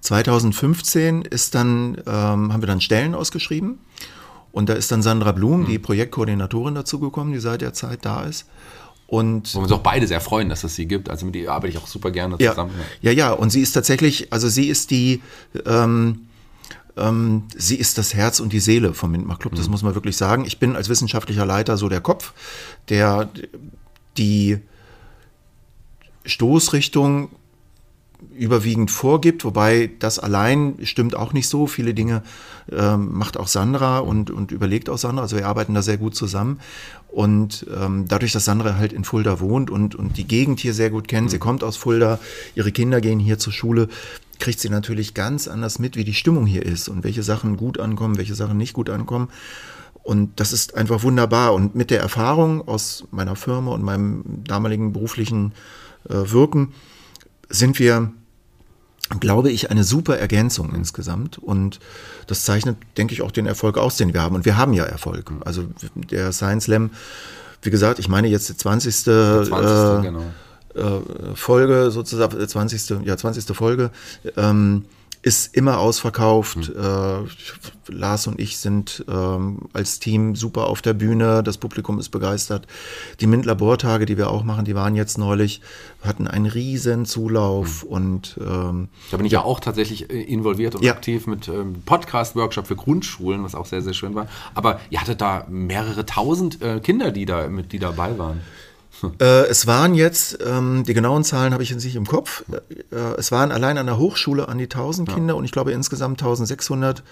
[0.00, 3.78] 2015 ist dann, ähm, haben wir dann Stellen ausgeschrieben
[4.52, 8.46] und da ist dann Sandra Blum, die Projektkoordinatorin, dazugekommen, die seit der Zeit da ist.
[9.06, 11.10] Und Wo wir uns auch beide sehr freuen, dass es sie gibt.
[11.10, 12.72] Also mit ihr arbeite ich auch super gerne zusammen.
[13.02, 13.32] Ja, ja, ja.
[13.32, 15.20] und sie ist tatsächlich, also sie ist die,
[15.66, 16.26] ähm,
[16.96, 19.72] ähm, sie ist das Herz und die Seele vom Mintmach Club, das mhm.
[19.72, 20.44] muss man wirklich sagen.
[20.44, 22.32] Ich bin als wissenschaftlicher Leiter so der Kopf,
[22.88, 23.28] der
[24.16, 24.58] die
[26.24, 27.30] Stoßrichtung
[28.34, 31.66] überwiegend vorgibt, wobei das allein stimmt auch nicht so.
[31.66, 32.22] Viele Dinge
[32.70, 35.22] ähm, macht auch Sandra und, und überlegt auch Sandra.
[35.22, 36.60] Also wir arbeiten da sehr gut zusammen.
[37.08, 40.90] Und ähm, dadurch, dass Sandra halt in Fulda wohnt und, und die Gegend hier sehr
[40.90, 41.30] gut kennt, mhm.
[41.30, 42.18] sie kommt aus Fulda,
[42.54, 43.88] ihre Kinder gehen hier zur Schule,
[44.38, 47.78] kriegt sie natürlich ganz anders mit, wie die Stimmung hier ist und welche Sachen gut
[47.78, 49.28] ankommen, welche Sachen nicht gut ankommen.
[50.02, 51.52] Und das ist einfach wunderbar.
[51.52, 55.52] Und mit der Erfahrung aus meiner Firma und meinem damaligen beruflichen
[56.08, 56.72] äh, Wirken
[57.50, 58.12] sind wir
[59.18, 61.38] glaube ich, eine super Ergänzung insgesamt.
[61.38, 61.80] Und
[62.28, 64.36] das zeichnet, denke ich, auch den Erfolg aus, den wir haben.
[64.36, 65.32] Und wir haben ja Erfolg.
[65.44, 66.90] Also der Science Slam,
[67.62, 69.04] wie gesagt, ich meine jetzt die 20.
[69.04, 69.54] Der 20.
[69.58, 70.22] Äh, genau.
[70.74, 73.04] äh, Folge, sozusagen, 20.
[73.04, 73.56] Ja, 20.
[73.56, 73.90] Folge.
[74.36, 74.84] Ähm,
[75.22, 76.56] ist immer ausverkauft.
[76.56, 76.74] Mhm.
[76.76, 81.42] Äh, Lars und ich sind ähm, als Team super auf der Bühne.
[81.42, 82.66] Das Publikum ist begeistert.
[83.20, 85.60] Die MINT-Labortage, die wir auch machen, die waren jetzt neulich,
[86.02, 87.84] hatten einen riesen Zulauf.
[87.84, 87.90] Mhm.
[87.90, 90.92] Und ähm, da bin ich ja, auch tatsächlich äh, involviert und ja.
[90.92, 94.26] aktiv mit ähm, Podcast-Workshop für Grundschulen, was auch sehr, sehr schön war.
[94.54, 98.40] Aber ihr hattet da mehrere tausend äh, Kinder, die da mit, die dabei waren.
[99.20, 102.44] Äh, es waren jetzt, ähm, die genauen Zahlen habe ich jetzt nicht im Kopf,
[102.90, 105.14] äh, es waren allein an der Hochschule an die 1000 ja.
[105.14, 107.02] Kinder und ich glaube insgesamt 1600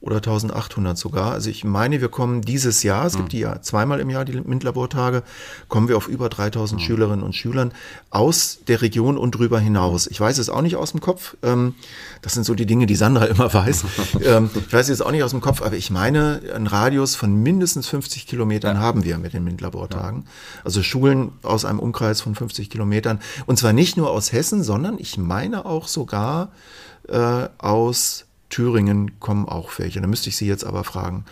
[0.00, 1.32] oder 1800 sogar.
[1.32, 4.40] Also ich meine, wir kommen dieses Jahr, es gibt die ja zweimal im Jahr die
[4.40, 5.22] MINT-Labortage,
[5.68, 6.84] kommen wir auf über 3000 mhm.
[6.84, 7.72] Schülerinnen und Schülern
[8.08, 10.06] aus der Region und drüber hinaus.
[10.06, 11.36] Ich weiß es auch nicht aus dem Kopf.
[11.42, 11.74] Ähm,
[12.22, 13.84] das sind so die Dinge, die Sandra immer weiß.
[14.24, 17.34] ähm, ich weiß es auch nicht aus dem Kopf, aber ich meine, einen Radius von
[17.34, 18.82] mindestens 50 Kilometern ja.
[18.82, 20.24] haben wir mit den MINT-Labortagen.
[20.64, 23.20] Also Schulen aus einem Umkreis von 50 Kilometern.
[23.44, 26.52] Und zwar nicht nur aus Hessen, sondern ich meine auch sogar
[27.08, 30.00] äh, aus Thüringen kommen auch welche.
[30.00, 31.24] Da müsste ich Sie jetzt aber fragen.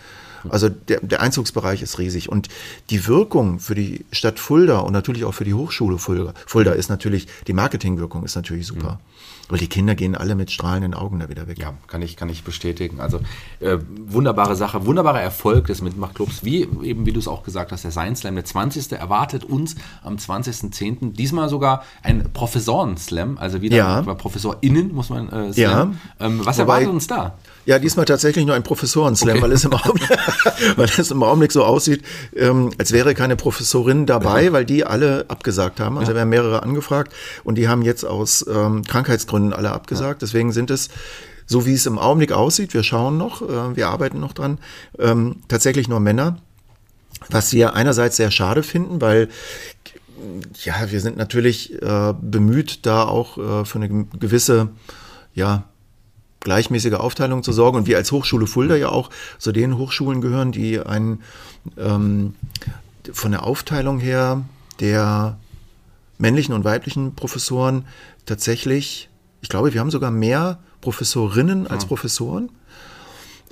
[0.48, 2.48] Also der, der Einzugsbereich ist riesig und
[2.90, 6.88] die Wirkung für die Stadt Fulda und natürlich auch für die Hochschule Fulda, Fulda ist
[6.88, 8.92] natürlich, die Marketingwirkung ist natürlich super.
[8.92, 8.98] Mhm.
[9.48, 11.58] Weil die Kinder gehen alle mit strahlenden Augen da wieder weg.
[11.58, 13.00] Ja, kann ich, kann ich bestätigen.
[13.00, 13.20] Also
[13.60, 17.84] äh, wunderbare Sache, wunderbarer Erfolg des Mitmachclubs, wie eben, wie du es auch gesagt hast,
[17.84, 18.92] der Science Slam, der 20.
[18.92, 21.12] erwartet uns am 20.10.
[21.14, 24.02] Diesmal sogar ein Professoren-Slam, also wieder ja.
[24.02, 25.56] ProfessorInnen, muss man äh, sagen.
[25.56, 25.90] Ja.
[26.26, 27.38] Ähm, was Wobei, erwartet uns da?
[27.64, 29.42] Ja, diesmal tatsächlich nur ein Professoren-Slam, okay.
[29.42, 30.10] weil, es im Augenblick,
[30.76, 32.02] weil es im Augenblick so aussieht,
[32.36, 34.52] ähm, als wäre keine Professorin dabei, ja.
[34.52, 35.96] weil die alle abgesagt haben.
[35.96, 36.16] Also ja.
[36.16, 40.22] wir haben mehrere angefragt und die haben jetzt aus ähm, Krankheitsgründen alle abgesagt.
[40.22, 40.88] Deswegen sind es
[41.46, 44.58] so wie es im Augenblick aussieht, wir schauen noch, äh, wir arbeiten noch dran,
[44.98, 46.36] ähm, tatsächlich nur Männer,
[47.30, 49.28] was wir einerseits sehr schade finden, weil
[50.64, 54.68] ja, wir sind natürlich äh, bemüht, da auch äh, für eine gewisse
[55.34, 55.64] ja,
[56.40, 57.78] gleichmäßige Aufteilung zu sorgen.
[57.78, 61.22] Und wir als Hochschule Fulda ja auch zu den Hochschulen gehören, die einen
[61.76, 62.34] ähm,
[63.12, 64.44] von der Aufteilung her
[64.80, 65.38] der
[66.18, 67.86] männlichen und weiblichen Professoren
[68.26, 69.07] tatsächlich,
[69.40, 72.50] ich glaube, wir haben sogar mehr Professorinnen als Professoren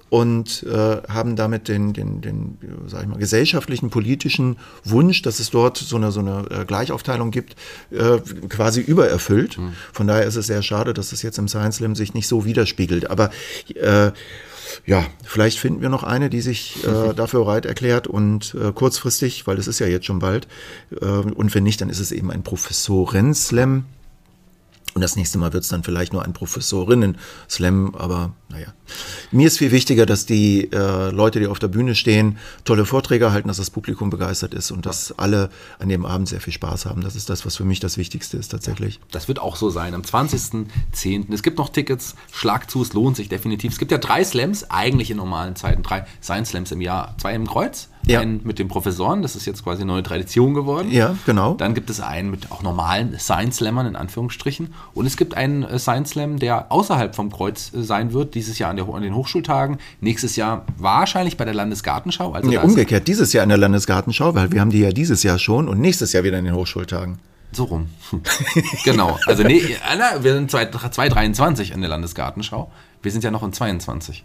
[0.08, 5.50] und äh, haben damit den, den, den sag ich mal, gesellschaftlichen, politischen Wunsch, dass es
[5.50, 7.56] dort so eine, so eine äh, Gleichaufteilung gibt,
[7.90, 8.18] äh,
[8.48, 9.58] quasi übererfüllt.
[9.58, 9.72] Mhm.
[9.92, 12.44] Von daher ist es sehr schade, dass es jetzt im Science Slam sich nicht so
[12.44, 13.10] widerspiegelt.
[13.10, 13.30] Aber
[13.74, 14.12] äh,
[14.84, 19.46] ja, vielleicht finden wir noch eine, die sich äh, dafür bereit erklärt und äh, kurzfristig,
[19.48, 20.46] weil es ist ja jetzt schon bald,
[21.00, 23.84] äh, und wenn nicht, dann ist es eben ein Professoren-Slam
[24.96, 28.68] und das nächste Mal wird es dann vielleicht nur ein Professorinnen-Slam, aber naja.
[29.30, 33.30] Mir ist viel wichtiger, dass die äh, Leute, die auf der Bühne stehen, tolle Vorträge
[33.30, 36.86] halten, dass das Publikum begeistert ist und dass alle an dem Abend sehr viel Spaß
[36.86, 37.02] haben.
[37.02, 38.98] Das ist das, was für mich das Wichtigste ist tatsächlich.
[39.10, 39.92] Das wird auch so sein.
[39.92, 41.30] Am 20.10.
[41.30, 43.72] Es gibt noch Tickets, schlag zu, es lohnt sich definitiv.
[43.72, 47.34] Es gibt ja drei Slams, eigentlich in normalen Zeiten, drei Science Slams im Jahr, zwei
[47.34, 48.20] im Kreuz Ja.
[48.20, 50.92] Einen mit den Professoren, das ist jetzt quasi eine neue Tradition geworden.
[50.92, 51.54] Ja, genau.
[51.54, 54.72] Dann gibt es einen mit auch normalen Science Slammern in Anführungsstrichen.
[54.94, 58.60] Und es gibt einen äh, Science Slam, der außerhalb vom Kreuz äh, sein wird, dieses
[58.60, 59.78] Jahr an, der, an den Hochschultagen.
[60.00, 62.32] Nächstes Jahr wahrscheinlich bei der Landesgartenschau.
[62.32, 65.38] Also Nee, umgekehrt, dieses Jahr in der Landesgartenschau, weil wir haben die ja dieses Jahr
[65.40, 67.18] schon und nächstes Jahr wieder in den Hochschultagen.
[67.50, 67.88] So rum.
[68.84, 69.18] genau.
[69.26, 69.62] Also nee,
[70.20, 72.70] wir sind 2023 in der Landesgartenschau.
[73.02, 74.24] Wir sind ja noch in 22.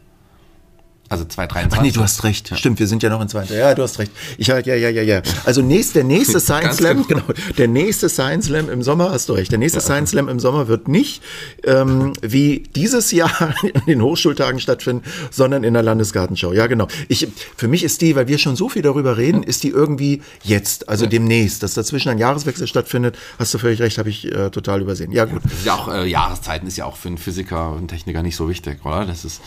[1.12, 1.78] Also 2023.
[1.78, 2.58] Ach nee, du hast recht.
[2.58, 3.54] Stimmt, wir sind ja noch in zweiter.
[3.54, 4.14] Ja, du hast recht.
[4.38, 5.22] Ich ja, ja, ja, ja, ja.
[5.44, 7.24] Also nächst, der nächste Science Slam, genau.
[7.58, 9.52] Der nächste Science Slam im Sommer, hast du recht.
[9.52, 11.22] Der nächste Science Slam im Sommer wird nicht
[11.66, 16.54] ähm, wie dieses Jahr in den Hochschultagen stattfinden, sondern in der Landesgartenschau.
[16.54, 16.88] Ja, genau.
[17.10, 20.22] Ich, für mich ist die, weil wir schon so viel darüber reden, ist die irgendwie
[20.44, 23.18] jetzt, also demnächst, dass dazwischen ein Jahreswechsel stattfindet.
[23.38, 25.12] Hast du völlig recht, habe ich äh, total übersehen.
[25.12, 25.44] Ja, gut.
[25.44, 28.38] Das ist ja auch, äh, Jahreszeiten ist ja auch für einen Physiker und Techniker nicht
[28.38, 29.06] so wichtig, oder?
[29.06, 29.42] Das ist.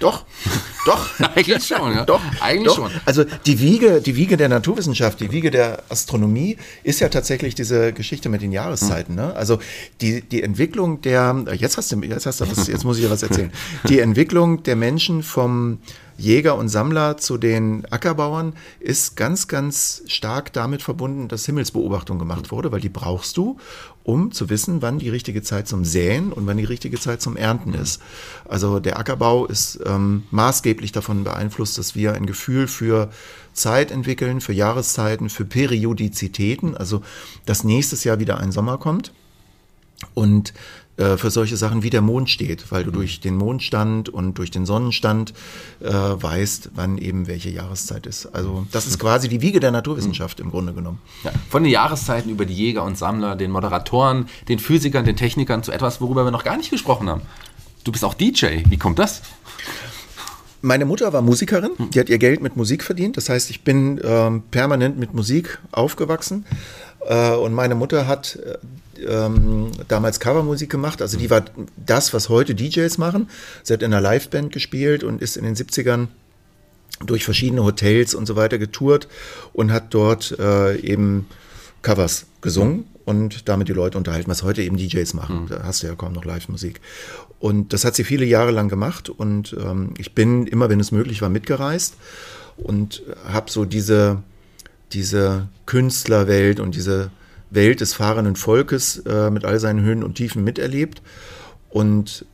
[0.00, 0.24] Doch,
[0.86, 1.20] doch.
[1.34, 2.04] Eigentlich schon, ja.
[2.04, 2.90] Doch, Eigentlich doch.
[2.90, 3.00] schon.
[3.04, 7.92] Also die Wiege, die Wiege der Naturwissenschaft, die Wiege der Astronomie ist ja tatsächlich diese
[7.92, 9.14] Geschichte mit den Jahreszeiten.
[9.14, 9.34] Ne?
[9.34, 9.58] Also
[10.00, 13.10] die, die Entwicklung der, jetzt hast du, jetzt hast du was, jetzt muss ich dir
[13.10, 13.52] was erzählen.
[13.88, 15.78] Die Entwicklung der Menschen vom
[16.16, 22.50] Jäger und Sammler zu den Ackerbauern ist ganz, ganz stark damit verbunden, dass Himmelsbeobachtung gemacht
[22.50, 23.58] wurde, weil die brauchst du,
[24.04, 27.36] um zu wissen, wann die richtige Zeit zum Säen und wann die richtige Zeit zum
[27.36, 28.00] Ernten ist.
[28.44, 33.10] Also der Ackerbau ist ähm, maßgeblich davon beeinflusst, dass wir ein Gefühl für
[33.52, 37.02] Zeit entwickeln, für Jahreszeiten, für Periodizitäten, also
[37.46, 39.12] dass nächstes Jahr wieder ein Sommer kommt
[40.12, 40.52] und
[40.96, 44.64] für solche Sachen wie der Mond steht, weil du durch den Mondstand und durch den
[44.64, 45.34] Sonnenstand
[45.80, 48.26] äh, weißt, wann eben welche Jahreszeit ist.
[48.26, 51.00] Also das ist quasi die Wiege der Naturwissenschaft im Grunde genommen.
[51.24, 55.62] Ja, von den Jahreszeiten über die Jäger und Sammler, den Moderatoren, den Physikern, den Technikern
[55.62, 57.22] zu etwas, worüber wir noch gar nicht gesprochen haben.
[57.82, 58.62] Du bist auch DJ.
[58.68, 59.22] Wie kommt das?
[60.62, 63.18] Meine Mutter war Musikerin, die hat ihr Geld mit Musik verdient.
[63.18, 66.46] Das heißt, ich bin ähm, permanent mit Musik aufgewachsen.
[67.06, 71.02] Äh, und meine Mutter hat äh, ähm, damals Covermusik gemacht.
[71.02, 71.44] Also die war
[71.76, 73.28] das, was heute DJs machen.
[73.62, 76.08] Sie hat in einer Liveband gespielt und ist in den 70ern
[77.04, 79.08] durch verschiedene Hotels und so weiter getourt
[79.52, 81.26] und hat dort äh, eben
[81.82, 85.46] Covers gesungen und damit die Leute unterhalten, was heute eben DJs machen.
[85.48, 86.80] Da hast du ja kaum noch Live-Musik.
[87.40, 90.92] Und das hat sie viele Jahre lang gemacht und ähm, ich bin immer, wenn es
[90.92, 91.94] möglich war, mitgereist
[92.56, 94.22] und habe so diese,
[94.92, 97.10] diese Künstlerwelt und diese
[97.50, 101.02] Welt des fahrenden Volkes äh, mit all seinen Höhen und Tiefen miterlebt
[101.70, 102.26] und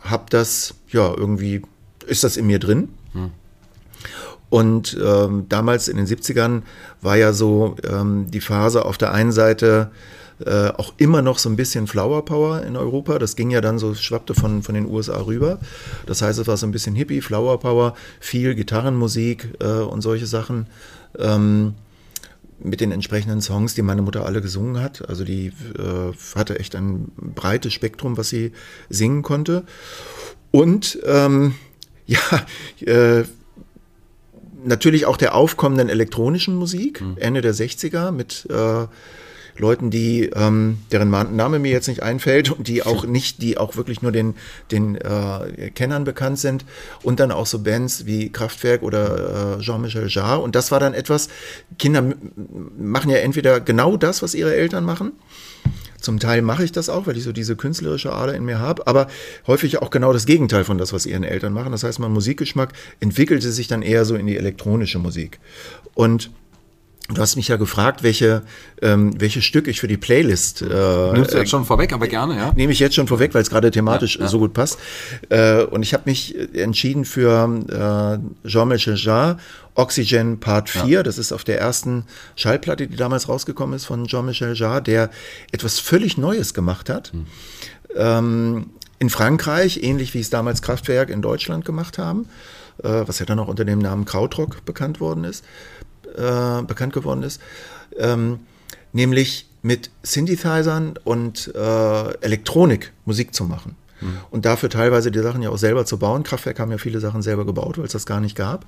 [0.00, 1.62] habe das, ja, irgendwie
[2.06, 2.88] ist das in mir drin.
[4.50, 6.62] Und ähm, damals in den 70ern
[7.00, 9.90] war ja so ähm, die Phase auf der einen Seite
[10.44, 13.18] äh, auch immer noch so ein bisschen Flower Power in Europa.
[13.18, 15.58] Das ging ja dann so, schwappte von, von den USA rüber.
[16.06, 20.26] Das heißt, es war so ein bisschen Hippie, Flower Power, viel Gitarrenmusik äh, und solche
[20.26, 20.66] Sachen.
[21.18, 21.74] Ähm,
[22.64, 25.08] mit den entsprechenden Songs, die meine Mutter alle gesungen hat.
[25.08, 28.52] Also die äh, hatte echt ein breites Spektrum, was sie
[28.88, 29.64] singen konnte.
[30.50, 31.54] Und ähm,
[32.06, 32.18] ja,
[32.80, 33.24] äh,
[34.64, 38.86] natürlich auch der aufkommenden elektronischen Musik, Ende der 60er, mit äh,
[39.58, 43.76] Leuten, die, ähm, deren Name mir jetzt nicht einfällt und die auch nicht, die auch
[43.76, 44.34] wirklich nur den,
[44.70, 46.64] den äh, Kennern bekannt sind
[47.02, 50.94] und dann auch so Bands wie Kraftwerk oder äh, Jean-Michel Jarre und das war dann
[50.94, 51.28] etwas,
[51.78, 52.02] Kinder
[52.78, 55.12] machen ja entweder genau das, was ihre Eltern machen,
[56.02, 58.86] zum Teil mache ich das auch, weil ich so diese künstlerische Ader in mir habe,
[58.88, 59.06] aber
[59.46, 61.70] häufig auch genau das Gegenteil von das, was ihren Eltern machen.
[61.70, 65.38] Das heißt, mein Musikgeschmack entwickelte sich dann eher so in die elektronische Musik.
[65.94, 66.30] Und
[67.08, 68.42] du hast mich ja gefragt, welche,
[68.80, 72.36] ähm, welche Stück ich für die Playlist äh, Nimmst du jetzt schon vorweg, aber gerne,
[72.36, 72.52] ja?
[72.54, 74.28] nehme ich jetzt schon vorweg, weil es gerade thematisch Ja, ja.
[74.28, 74.78] so gut passt.
[75.28, 79.38] Äh, und ich habe mich entschieden für äh, Jean-Michel Jarre,
[79.74, 81.02] Oxygen Part 4.
[81.02, 82.04] Das ist auf der ersten
[82.36, 85.10] Schallplatte, die damals rausgekommen ist von Jean-Michel Jarre, der
[85.50, 87.12] etwas völlig Neues gemacht hat.
[87.96, 92.28] Ähm, in Frankreich, ähnlich wie es damals Kraftwerk in Deutschland gemacht haben,
[92.82, 95.44] äh, was ja dann auch unter dem Namen Krautrock bekannt worden ist,
[96.16, 97.40] äh, bekannt geworden ist.
[97.96, 98.40] Ähm,
[98.92, 103.76] nämlich mit Synthesizern und äh, Elektronik Musik zu machen.
[104.30, 106.22] Und dafür teilweise die Sachen ja auch selber zu bauen.
[106.22, 108.66] Kraftwerk haben ja viele Sachen selber gebaut, weil es das gar nicht gab.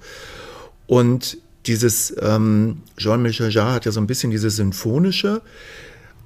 [0.86, 5.42] Und dieses ähm, Jean-Michel Jarre hat ja so ein bisschen dieses Symphonische,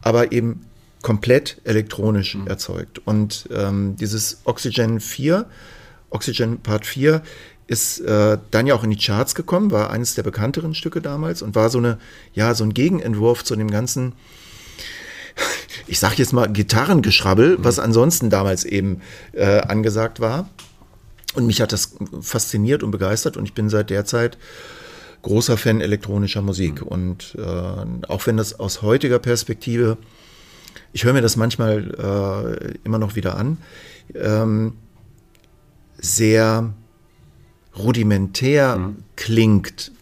[0.03, 0.67] aber eben
[1.03, 3.01] komplett elektronisch erzeugt.
[3.07, 5.47] Und ähm, dieses Oxygen 4,
[6.11, 7.23] Oxygen Part 4,
[7.69, 11.43] ist äh, dann ja auch in die Charts gekommen, war eines der bekannteren Stücke damals
[11.43, 11.99] und war so eine,
[12.33, 14.15] ja, so ein Gegenentwurf zu dem ganzen,
[15.87, 19.03] ich sag jetzt mal, Gitarrengeschrabbel, was ansonsten damals eben
[19.33, 20.49] äh, angesagt war.
[21.35, 24.39] Und mich hat das fasziniert und begeistert und ich bin seit der Zeit
[25.21, 26.81] großer Fan elektronischer Musik.
[26.81, 26.89] Mhm.
[26.89, 29.99] Und äh, auch wenn das aus heutiger Perspektive,
[30.95, 33.59] ich höre mir das manchmal äh, immer noch wieder an,
[34.15, 34.73] ähm,
[35.99, 36.73] sehr
[37.79, 38.97] rudimentär mhm.
[39.17, 39.93] klingt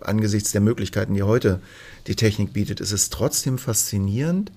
[0.00, 1.60] angesichts der Möglichkeiten, die heute
[2.06, 4.50] die Technik bietet, ist es trotzdem faszinierend,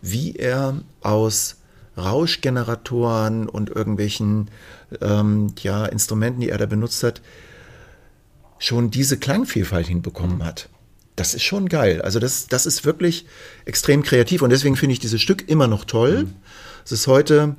[0.00, 1.56] wie er aus
[1.96, 4.50] Rauschgeneratoren und irgendwelchen
[5.00, 7.20] ähm, ja, Instrumenten, die er da benutzt hat,
[8.58, 10.68] schon diese Klangvielfalt hinbekommen hat.
[11.16, 12.00] Das ist schon geil.
[12.00, 13.26] Also das, das ist wirklich
[13.66, 16.24] extrem kreativ und deswegen finde ich dieses Stück immer noch toll.
[16.24, 16.34] Mhm.
[16.84, 17.56] Es ist heute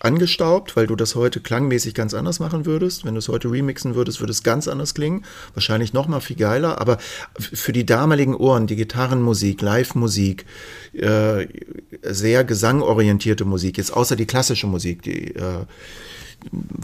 [0.00, 3.04] angestaubt, weil du das heute klangmäßig ganz anders machen würdest.
[3.04, 5.24] Wenn du es heute remixen würdest, würde es ganz anders klingen.
[5.54, 6.80] Wahrscheinlich noch mal viel geiler.
[6.80, 6.98] Aber
[7.38, 10.46] für die damaligen Ohren, die Gitarrenmusik, Live-Musik,
[10.92, 11.46] äh,
[12.02, 15.64] sehr gesangorientierte Musik, jetzt außer die klassische Musik, die äh,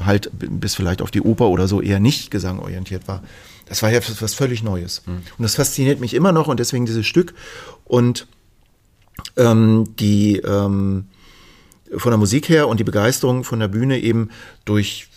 [0.05, 3.23] halt bis vielleicht auf die Oper oder so eher nicht gesangorientiert war.
[3.67, 5.03] Das war ja was völlig Neues.
[5.07, 5.23] Mhm.
[5.39, 7.35] Und das fasziniert mich immer noch und deswegen dieses Stück.
[7.85, 8.27] Und
[9.37, 11.07] ähm, die ähm,
[11.97, 14.30] von der Musik her und die Begeisterung von der Bühne eben
[14.64, 15.09] durch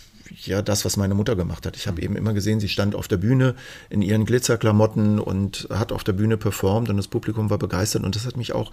[0.42, 1.76] ja das, was meine Mutter gemacht hat.
[1.76, 2.04] Ich habe mhm.
[2.04, 3.54] eben immer gesehen, sie stand auf der Bühne
[3.90, 8.16] in ihren Glitzerklamotten und hat auf der Bühne performt und das Publikum war begeistert und
[8.16, 8.72] das hat mich auch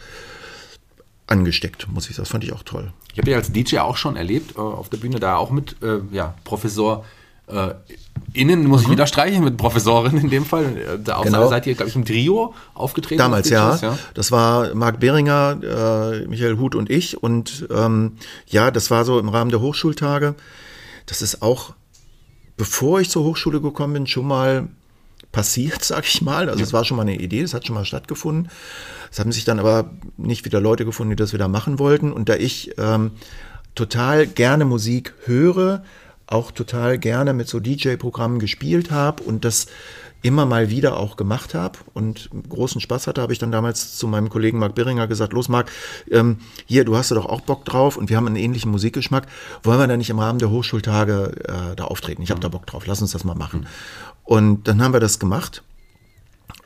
[1.27, 2.23] angesteckt, muss ich sagen.
[2.23, 2.91] Das fand ich auch toll.
[3.13, 5.81] Ich habe ja als DJ auch schon erlebt, äh, auf der Bühne da auch mit
[5.81, 7.05] äh, ja, Professor
[7.51, 7.75] äh,
[8.33, 8.93] Innen muss ich mhm.
[8.93, 10.77] wieder streichen mit Professorin in dem Fall.
[10.77, 11.49] Äh, da genau.
[11.49, 13.19] seid ihr, glaube ich, im Trio aufgetreten.
[13.19, 13.75] Damals, ja.
[13.75, 13.97] ja.
[14.13, 17.21] Das war Marc Behringer, äh, Michael Huth und ich.
[17.21, 18.13] Und ähm,
[18.47, 20.35] ja, das war so im Rahmen der Hochschultage.
[21.07, 21.73] Das ist auch,
[22.55, 24.69] bevor ich zur Hochschule gekommen bin, schon mal
[25.33, 26.49] passiert, sag ich mal.
[26.49, 28.49] Also es war schon mal eine Idee, das hat schon mal stattgefunden.
[29.11, 32.13] Es haben sich dann aber nicht wieder Leute gefunden, die das wieder machen wollten.
[32.13, 33.11] Und da ich ähm,
[33.75, 35.83] total gerne Musik höre,
[36.31, 39.67] auch total gerne mit so DJ-Programmen gespielt habe und das
[40.23, 44.07] immer mal wieder auch gemacht habe und großen Spaß hatte, habe ich dann damals zu
[44.07, 45.71] meinem Kollegen Marc Beringer gesagt, los Marc,
[46.11, 49.27] ähm, hier, du hast da doch auch Bock drauf und wir haben einen ähnlichen Musikgeschmack,
[49.63, 52.21] wollen wir da nicht im Rahmen der Hochschultage äh, da auftreten?
[52.21, 52.43] Ich habe mhm.
[52.43, 53.65] da Bock drauf, lass uns das mal machen.
[54.23, 55.63] Und dann haben wir das gemacht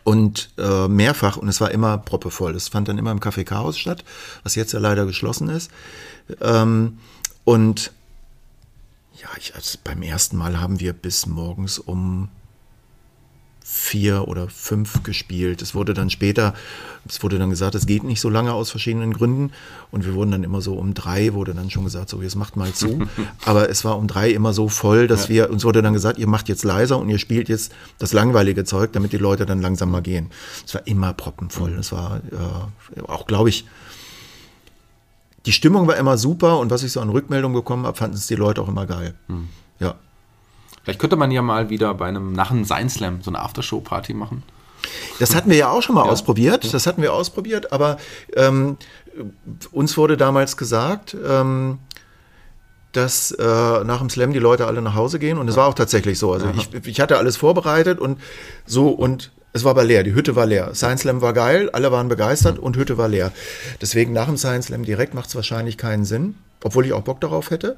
[0.04, 2.56] und äh, mehrfach und es war immer proppevoll.
[2.56, 4.04] Es fand dann immer im Café Chaos statt,
[4.44, 5.72] was jetzt ja leider geschlossen ist.
[6.42, 6.98] Ähm,
[7.46, 7.92] und
[9.22, 12.30] ja, ich, also beim ersten Mal haben wir bis morgens um
[13.68, 15.60] vier oder fünf gespielt.
[15.64, 16.54] Es wurde dann später,
[17.08, 19.54] es wurde dann gesagt, es geht nicht so lange aus verschiedenen Gründen.
[19.90, 22.58] Und wir wurden dann immer so um drei, wurde dann schon gesagt, so jetzt macht
[22.58, 23.08] mal zu.
[23.46, 25.30] Aber es war um drei immer so voll, dass ja.
[25.30, 28.66] wir, uns wurde dann gesagt, ihr macht jetzt leiser und ihr spielt jetzt das langweilige
[28.66, 30.30] Zeug, damit die Leute dann langsam mal gehen.
[30.64, 31.74] Es war immer proppenvoll.
[31.74, 33.66] Es war äh, auch, glaube ich,
[35.46, 38.28] die Stimmung war immer super und was ich so an Rückmeldungen bekommen habe, fanden es
[38.28, 39.14] die Leute auch immer geil.
[39.28, 39.50] Hm.
[39.80, 39.96] Ja.
[40.84, 44.14] Vielleicht könnte man ja mal wieder bei einem nach einem Science Slam so eine Aftershow-Party
[44.14, 44.44] machen.
[45.20, 46.12] Das hatten wir ja auch schon mal ja.
[46.12, 46.74] ausprobiert.
[46.74, 47.98] Das hatten wir ausprobiert, aber
[48.36, 48.78] ähm,
[49.72, 51.80] uns wurde damals gesagt, ähm,
[52.92, 55.74] dass äh, nach dem Slam die Leute alle nach Hause gehen und es war auch
[55.74, 56.32] tatsächlich so.
[56.34, 58.20] Also ich, ich, hatte alles vorbereitet und
[58.66, 60.76] so und es war aber leer, die Hütte war leer.
[60.76, 63.32] Science Slam war geil, alle waren begeistert und Hütte war leer.
[63.80, 67.22] Deswegen nach dem Science Slam direkt macht es wahrscheinlich keinen Sinn, obwohl ich auch Bock
[67.22, 67.78] darauf hätte.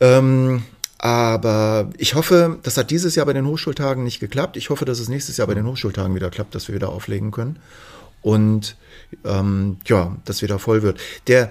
[0.00, 0.64] Ähm,
[0.98, 4.58] aber ich hoffe, das hat dieses Jahr bei den Hochschultagen nicht geklappt.
[4.58, 7.30] Ich hoffe, dass es nächstes Jahr bei den Hochschultagen wieder klappt, dass wir wieder auflegen
[7.30, 7.58] können.
[8.20, 8.76] Und
[9.24, 11.00] ähm, ja, dass wieder voll wird.
[11.26, 11.50] Der,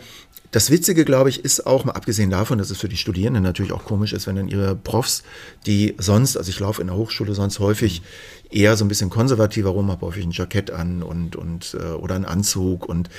[0.52, 3.74] das Witzige, glaube ich, ist auch, mal abgesehen davon, dass es für die Studierenden natürlich
[3.74, 5.24] auch komisch ist, wenn dann ihre Profs,
[5.66, 8.02] die sonst, also ich laufe in der Hochschule sonst häufig
[8.50, 12.16] eher so ein bisschen konservativer rum, habe häufig ein Jackett an und, und äh, oder
[12.16, 13.10] einen Anzug und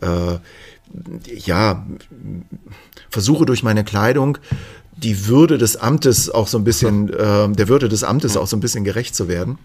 [0.00, 0.38] äh,
[1.44, 1.86] ja,
[3.10, 4.38] versuche durch meine Kleidung
[4.96, 8.56] die Würde des Amtes auch so ein bisschen, äh, der Würde des Amtes auch so
[8.56, 9.58] ein bisschen gerecht zu werden.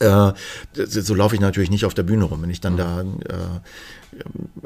[0.00, 0.32] Äh,
[0.74, 2.42] so laufe ich natürlich nicht auf der Bühne rum.
[2.42, 3.04] Wenn ich dann da äh,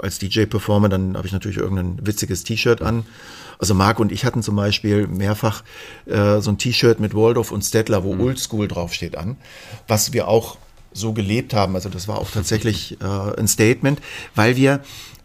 [0.01, 3.05] als DJ performe, dann habe ich natürlich irgendein witziges T-Shirt an.
[3.59, 5.64] Also Marc und ich hatten zum Beispiel mehrfach
[6.07, 8.20] äh, so ein T-Shirt mit Waldorf und Stettler, wo mhm.
[8.20, 9.37] Oldschool draufsteht an,
[9.87, 10.59] was wir auch
[10.93, 11.74] so gelebt haben.
[11.74, 14.01] Also das war auch tatsächlich äh, ein Statement,
[14.35, 14.81] weil wir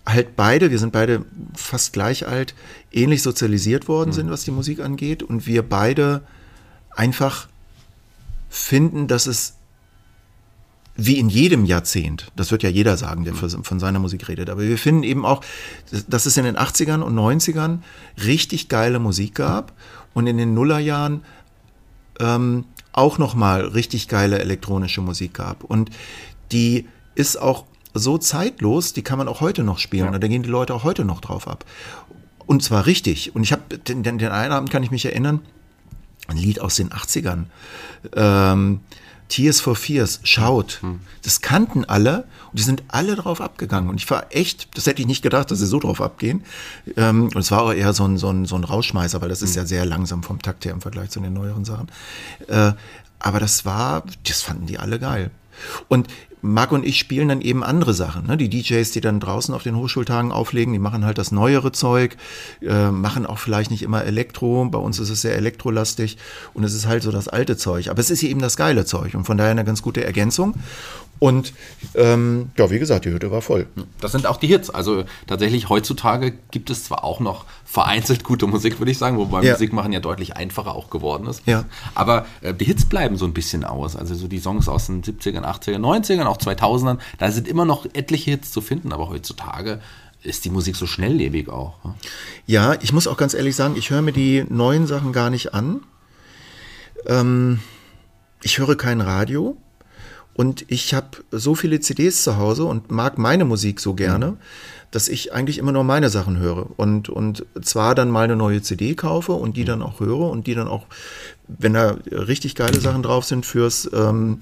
[0.06, 1.26] halt beide, wir sind beide
[1.56, 2.56] fast gleich alt,
[2.92, 4.14] ähnlich sozialisiert worden mhm.
[4.14, 5.24] sind, was die Musik angeht.
[5.24, 6.22] Und wir beide
[6.90, 7.48] einfach
[8.50, 9.56] finden, dass es
[10.96, 13.64] wie in jedem Jahrzehnt, das wird ja jeder sagen, der mhm.
[13.64, 15.44] von seiner Musik redet, aber wir finden eben auch,
[16.08, 17.80] dass es in den 80ern und 90ern
[18.24, 19.74] richtig geile Musik gab
[20.14, 21.24] und in den Nullerjahren
[22.20, 25.64] ähm, auch nochmal richtig geile elektronische Musik gab.
[25.64, 25.90] Und
[26.52, 27.66] die ist auch
[27.96, 30.06] so zeitlos, die kann man auch heute noch spielen.
[30.06, 30.12] Ja.
[30.12, 31.66] Und da gehen die Leute auch heute noch drauf ab.
[32.46, 33.36] Und zwar richtig.
[33.36, 35.40] Und ich habe den, den, den einen Abend kann ich mich erinnern,
[36.28, 37.46] ein Lied aus den 80ern.
[38.16, 38.82] Ähm,
[39.30, 40.82] Tears for Fears, schaut.
[41.24, 43.90] Das kannten alle und die sind alle drauf abgegangen.
[43.90, 46.44] Und ich war echt, das hätte ich nicht gedacht, dass sie so drauf abgehen.
[46.96, 49.42] Ähm, und es war auch eher so ein, so, ein, so ein Rauschmeißer, weil das
[49.42, 51.88] ist ja sehr langsam vom Takt her im Vergleich zu den neueren Sachen.
[52.48, 52.74] Äh,
[53.20, 55.32] aber das war, das fanden die alle geil.
[55.88, 56.08] Und
[56.46, 58.28] Marc und ich spielen dann eben andere Sachen.
[58.28, 58.36] Ne?
[58.36, 62.18] Die DJs, die dann draußen auf den Hochschultagen auflegen, die machen halt das neuere Zeug,
[62.62, 64.66] äh, machen auch vielleicht nicht immer Elektro.
[64.66, 66.18] Bei uns ist es sehr elektrolastig
[66.54, 67.88] und es ist halt so das alte Zeug.
[67.88, 70.56] Aber es ist eben das geile Zeug und von daher eine ganz gute Ergänzung.
[71.20, 71.54] Und
[71.96, 73.68] ähm, ja, wie gesagt, die Hütte war voll.
[74.02, 74.70] Das sind auch die Hits.
[74.70, 79.42] Also tatsächlich heutzutage gibt es zwar auch noch vereinzelt gute Musik, würde ich sagen, wobei
[79.44, 79.54] Ja.
[79.54, 81.42] Musik machen ja deutlich einfacher auch geworden ist.
[81.46, 81.64] Ja.
[81.96, 83.96] Aber äh, die Hits bleiben so ein bisschen aus.
[83.96, 87.86] Also so die Songs aus den 70ern, 80ern, 90ern, auch 2000ern, da sind immer noch
[87.94, 89.80] etliche Hits zu finden, aber heutzutage
[90.24, 91.84] ist die Musik so schnelllebig auch.
[91.86, 91.94] ne?
[92.48, 95.54] Ja, ich muss auch ganz ehrlich sagen, ich höre mir die neuen Sachen gar nicht
[95.54, 95.82] an.
[97.06, 97.60] Ähm,
[98.42, 99.58] ich höre kein Radio
[100.36, 104.38] und ich habe so viele CDs zu Hause und mag meine Musik so gerne,
[104.90, 106.68] dass ich eigentlich immer nur meine Sachen höre.
[106.78, 110.46] Und, und zwar dann mal eine neue CD kaufe und die dann auch höre und
[110.48, 110.86] die dann auch,
[111.48, 114.40] wenn da richtig geile Sachen drauf sind fürs, ähm,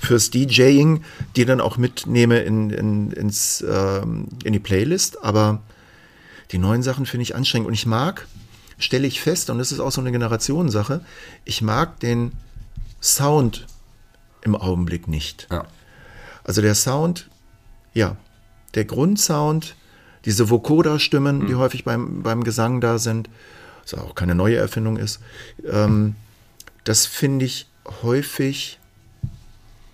[0.00, 1.02] fürs DJing,
[1.36, 5.62] die dann auch mitnehme in, in, ins, ähm, in die Playlist, aber
[6.52, 7.68] die neuen Sachen finde ich anstrengend.
[7.68, 8.26] Und ich mag,
[8.78, 11.00] stelle ich fest, und das ist auch so eine Generationssache,
[11.44, 12.32] ich mag den
[13.00, 13.66] Sound
[14.44, 15.48] im Augenblick nicht.
[15.50, 15.66] Ja.
[16.44, 17.28] Also der Sound,
[17.94, 18.16] ja,
[18.74, 19.76] der Grundsound,
[20.24, 23.28] diese Vocoder-Stimmen, die häufig beim, beim Gesang da sind,
[23.82, 25.20] was auch keine neue Erfindung ist,
[25.70, 26.16] ähm,
[26.84, 27.68] das finde ich
[28.02, 28.78] häufig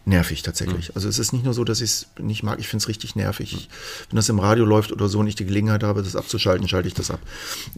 [0.04, 0.94] nervig tatsächlich.
[0.94, 3.16] Also es ist nicht nur so, dass ich es nicht mag, ich finde es richtig
[3.16, 3.68] nervig.
[4.08, 6.88] Wenn das im Radio läuft oder so und ich die Gelegenheit habe, das abzuschalten, schalte
[6.88, 7.20] ich das ab.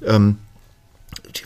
[0.03, 0.39] Ähm,
[1.37, 1.43] die,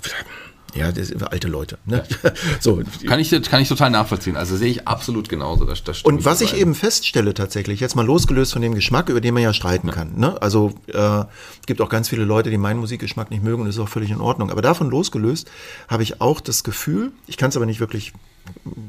[0.76, 1.78] ja, das sind alte Leute.
[1.84, 2.04] Ne?
[2.60, 4.36] So, Kann ich, kann ich total nachvollziehen.
[4.36, 5.64] Also sehe ich absolut genauso.
[5.64, 9.20] Das, das Und was ich eben feststelle tatsächlich, jetzt mal losgelöst von dem Geschmack, über
[9.20, 10.18] den man ja streiten kann.
[10.18, 10.40] Ne?
[10.40, 13.76] Also äh, es gibt auch ganz viele Leute, die meinen Musikgeschmack nicht mögen und das
[13.76, 14.50] ist auch völlig in Ordnung.
[14.50, 15.50] Aber davon losgelöst
[15.88, 18.12] habe ich auch das Gefühl, ich kann es aber nicht wirklich,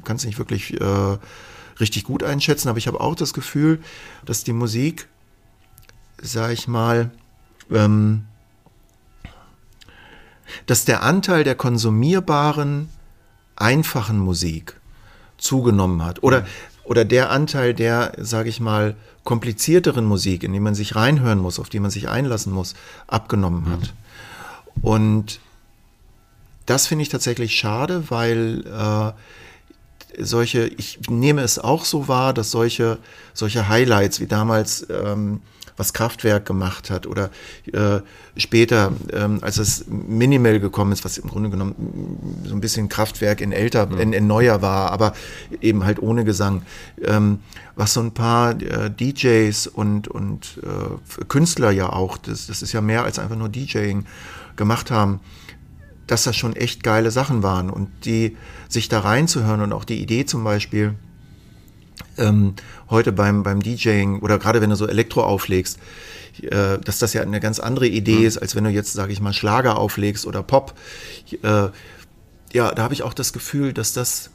[0.04, 1.18] kann es nicht wirklich äh,
[1.80, 3.80] richtig gut einschätzen, aber ich habe auch das Gefühl,
[4.26, 5.08] dass die Musik,
[6.22, 7.12] sag ich mal,
[7.72, 8.26] ähm,
[10.66, 12.90] dass der Anteil der konsumierbaren,
[13.56, 14.80] einfachen Musik
[15.38, 16.24] zugenommen hat.
[16.24, 16.46] Oder,
[16.84, 21.60] oder der Anteil der, sage ich mal, komplizierteren Musik, in die man sich reinhören muss,
[21.60, 22.76] auf die man sich einlassen muss,
[23.08, 23.94] abgenommen hat.
[24.82, 25.40] Und
[26.66, 32.52] das finde ich tatsächlich schade, weil äh, solche, ich nehme es auch so wahr, dass
[32.52, 33.00] solche,
[33.34, 35.42] solche Highlights wie damals, ähm,
[35.78, 37.30] was Kraftwerk gemacht hat oder
[37.72, 38.02] äh,
[38.36, 42.90] später, ähm, als es Minimal gekommen ist, was im Grunde genommen mm, so ein bisschen
[42.90, 45.14] Kraftwerk in älter, in, in neuer war, aber
[45.62, 46.64] eben halt ohne Gesang,
[47.04, 47.40] ähm,
[47.76, 52.74] was so ein paar äh, DJs und, und äh, Künstler ja auch, das, das ist
[52.74, 54.06] ja mehr als einfach nur DJing,
[54.56, 55.22] gemacht haben,
[56.08, 57.70] dass das schon echt geile Sachen waren.
[57.70, 58.36] Und die
[58.68, 60.96] sich da reinzuhören und auch die Idee zum Beispiel
[62.18, 62.56] ähm,
[62.90, 65.80] heute beim, beim DJing oder gerade wenn du so Elektro auflegst,
[66.42, 69.22] äh, dass das ja eine ganz andere Idee ist, als wenn du jetzt, sage ich
[69.22, 70.74] mal, Schlager auflegst oder Pop.
[71.42, 71.70] Äh,
[72.54, 74.32] ja, da habe ich auch das Gefühl, dass das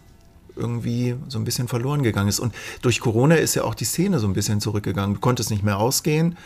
[0.56, 2.40] irgendwie so ein bisschen verloren gegangen ist.
[2.40, 5.14] Und durch Corona ist ja auch die Szene so ein bisschen zurückgegangen.
[5.14, 6.36] Du konntest nicht mehr ausgehen.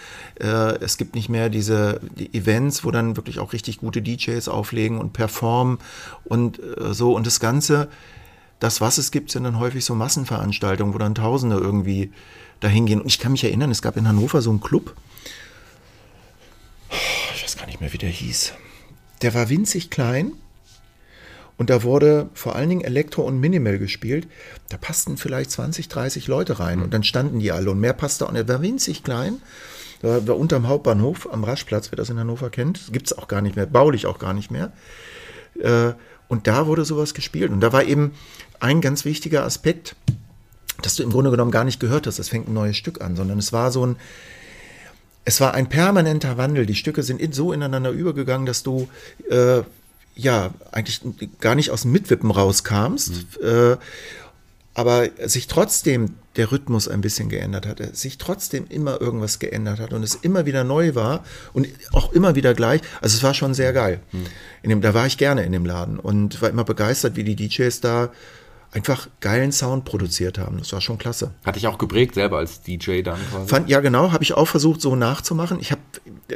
[0.40, 4.48] Äh, es gibt nicht mehr diese die Events, wo dann wirklich auch richtig gute DJs
[4.48, 5.78] auflegen und performen
[6.24, 7.14] und äh, so.
[7.14, 7.88] Und das Ganze,
[8.58, 12.12] das, was es gibt, sind dann häufig so Massenveranstaltungen, wo dann Tausende irgendwie
[12.60, 13.00] dahin gehen.
[13.00, 14.94] Und ich kann mich erinnern, es gab in Hannover so einen Club.
[17.34, 18.54] Ich weiß gar nicht mehr, wie der hieß.
[19.22, 20.32] Der war winzig klein.
[21.58, 24.28] Und da wurde vor allen Dingen Elektro und Minimal gespielt.
[24.68, 26.82] Da passten vielleicht 20, 30 Leute rein.
[26.82, 27.70] Und dann standen die alle.
[27.70, 28.42] Und mehr passte auch nicht.
[28.42, 29.40] Er war winzig klein.
[30.02, 32.92] Da war unterm Hauptbahnhof am Raschplatz, wer das in Hannover kennt.
[32.92, 34.72] Gibt es auch gar nicht mehr, baulich auch gar nicht mehr.
[35.58, 35.94] Äh,
[36.28, 37.52] Und da wurde sowas gespielt.
[37.52, 38.12] Und da war eben
[38.60, 39.96] ein ganz wichtiger Aspekt,
[40.82, 43.16] dass du im Grunde genommen gar nicht gehört hast, es fängt ein neues Stück an,
[43.16, 43.96] sondern es war so ein,
[45.24, 46.66] es war ein permanenter Wandel.
[46.66, 48.88] Die Stücke sind in, so ineinander übergegangen, dass du
[49.30, 49.62] äh,
[50.14, 51.00] ja eigentlich
[51.40, 53.76] gar nicht aus dem Mitwippen rauskamst, äh,
[54.74, 59.92] aber sich trotzdem der Rhythmus ein bisschen geändert hat, sich trotzdem immer irgendwas geändert hat
[59.92, 62.80] und es immer wieder neu war und auch immer wieder gleich.
[63.00, 64.00] Also es war schon sehr geil.
[64.62, 67.36] In dem, da war ich gerne in dem Laden und war immer begeistert, wie die
[67.36, 68.10] DJs da
[68.72, 70.58] einfach geilen Sound produziert haben.
[70.58, 71.32] Das war schon klasse.
[71.44, 73.48] Hatte ich auch geprägt selber als DJ dann quasi.
[73.48, 75.58] Fand, ja, genau, habe ich auch versucht, so nachzumachen.
[75.60, 75.80] Ich habe,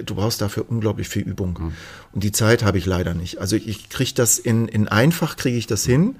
[0.05, 1.59] du brauchst dafür unglaublich viel Übung.
[1.61, 1.73] Mhm.
[2.13, 3.39] Und die Zeit habe ich leider nicht.
[3.39, 6.17] Also ich kriege das in, in einfach, kriege ich das hin.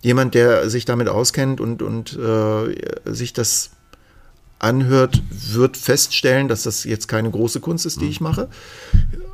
[0.00, 3.70] Jemand, der sich damit auskennt und, und äh, sich das
[4.58, 8.48] anhört, wird feststellen, dass das jetzt keine große Kunst ist, die ich mache.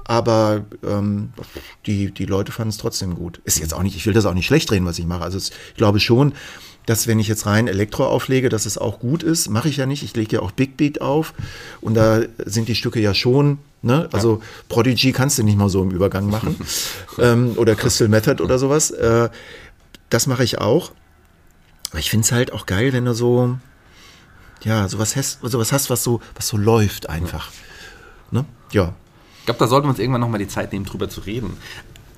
[0.08, 1.34] Aber ähm,
[1.86, 3.42] die, die Leute fanden es trotzdem gut.
[3.44, 5.22] Ist jetzt auch nicht, ich will das auch nicht schlecht reden, was ich mache.
[5.22, 6.32] Also es, ich glaube schon,
[6.86, 9.50] dass wenn ich jetzt rein Elektro auflege, dass es auch gut ist.
[9.50, 10.02] Mache ich ja nicht.
[10.02, 11.34] Ich lege ja auch Big Beat auf.
[11.82, 14.08] Und da sind die Stücke ja schon, ne?
[14.10, 14.44] Also ja.
[14.70, 16.56] Prodigy kannst du nicht mal so im Übergang machen.
[17.18, 18.90] ähm, oder Crystal Method oder sowas.
[18.90, 19.28] Äh,
[20.08, 20.92] das mache ich auch.
[21.90, 23.58] Aber ich finde es halt auch geil, wenn du so,
[24.64, 27.52] ja, sowas hast, sowas hast was, so, was so läuft einfach.
[28.30, 28.46] Ne?
[28.72, 28.94] ja.
[29.48, 31.56] Ich glaube, da sollten wir uns irgendwann nochmal die Zeit nehmen, drüber zu reden.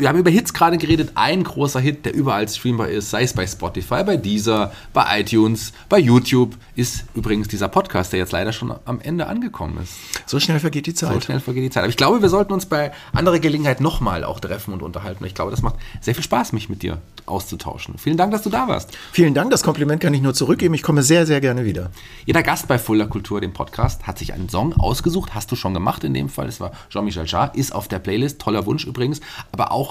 [0.01, 1.12] Wir haben über Hits gerade geredet.
[1.14, 5.74] Ein großer Hit, der überall streambar ist, sei es bei Spotify, bei Deezer, bei iTunes,
[5.90, 9.92] bei YouTube, ist übrigens dieser Podcast, der jetzt leider schon am Ende angekommen ist.
[10.24, 11.12] So schnell vergeht die Zeit.
[11.12, 11.82] So schnell vergeht die Zeit.
[11.82, 15.22] Aber ich glaube, wir sollten uns bei anderer Gelegenheit nochmal auch treffen und unterhalten.
[15.26, 17.98] Ich glaube, das macht sehr viel Spaß, mich mit dir auszutauschen.
[17.98, 18.96] Vielen Dank, dass du da warst.
[19.12, 19.51] Vielen Dank.
[19.51, 20.72] Das Kompliment kann ich nur zurückgeben.
[20.72, 21.90] Ich komme sehr, sehr gerne wieder.
[22.24, 25.34] Jeder Gast bei Fuller Kultur, dem Podcast, hat sich einen Song ausgesucht.
[25.34, 26.48] Hast du schon gemacht in dem Fall.
[26.48, 28.40] Es war Jean-Michel Jarre, ist auf der Playlist.
[28.40, 29.20] Toller Wunsch übrigens.
[29.53, 29.89] Aber auch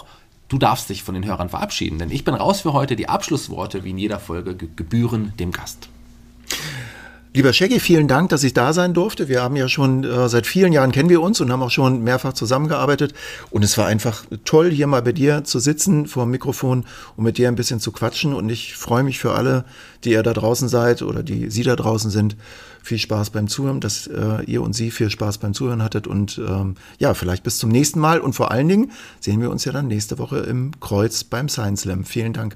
[0.50, 2.96] du darfst dich von den Hörern verabschieden, denn ich bin raus für heute.
[2.96, 5.88] Die Abschlussworte, wie in jeder Folge, gebühren dem Gast.
[7.32, 9.30] Lieber Shaggy, vielen Dank, dass ich da sein durfte.
[9.30, 12.04] Wir haben ja schon äh, seit vielen Jahren kennen wir uns und haben auch schon
[12.04, 13.14] mehrfach zusammengearbeitet.
[13.52, 16.86] Und es war einfach toll, hier mal bei dir zu sitzen vor dem Mikrofon
[17.16, 18.34] und mit dir ein bisschen zu quatschen.
[18.34, 19.66] Und ich freue mich für alle,
[20.04, 22.36] die ihr da draußen seid oder die Sie da draußen sind.
[22.82, 26.08] Viel Spaß beim Zuhören, dass äh, ihr und Sie viel Spaß beim Zuhören hattet.
[26.08, 28.20] Und ähm, ja, vielleicht bis zum nächsten Mal.
[28.20, 31.82] Und vor allen Dingen sehen wir uns ja dann nächste Woche im Kreuz beim Science
[31.82, 32.04] Slam.
[32.04, 32.56] Vielen Dank.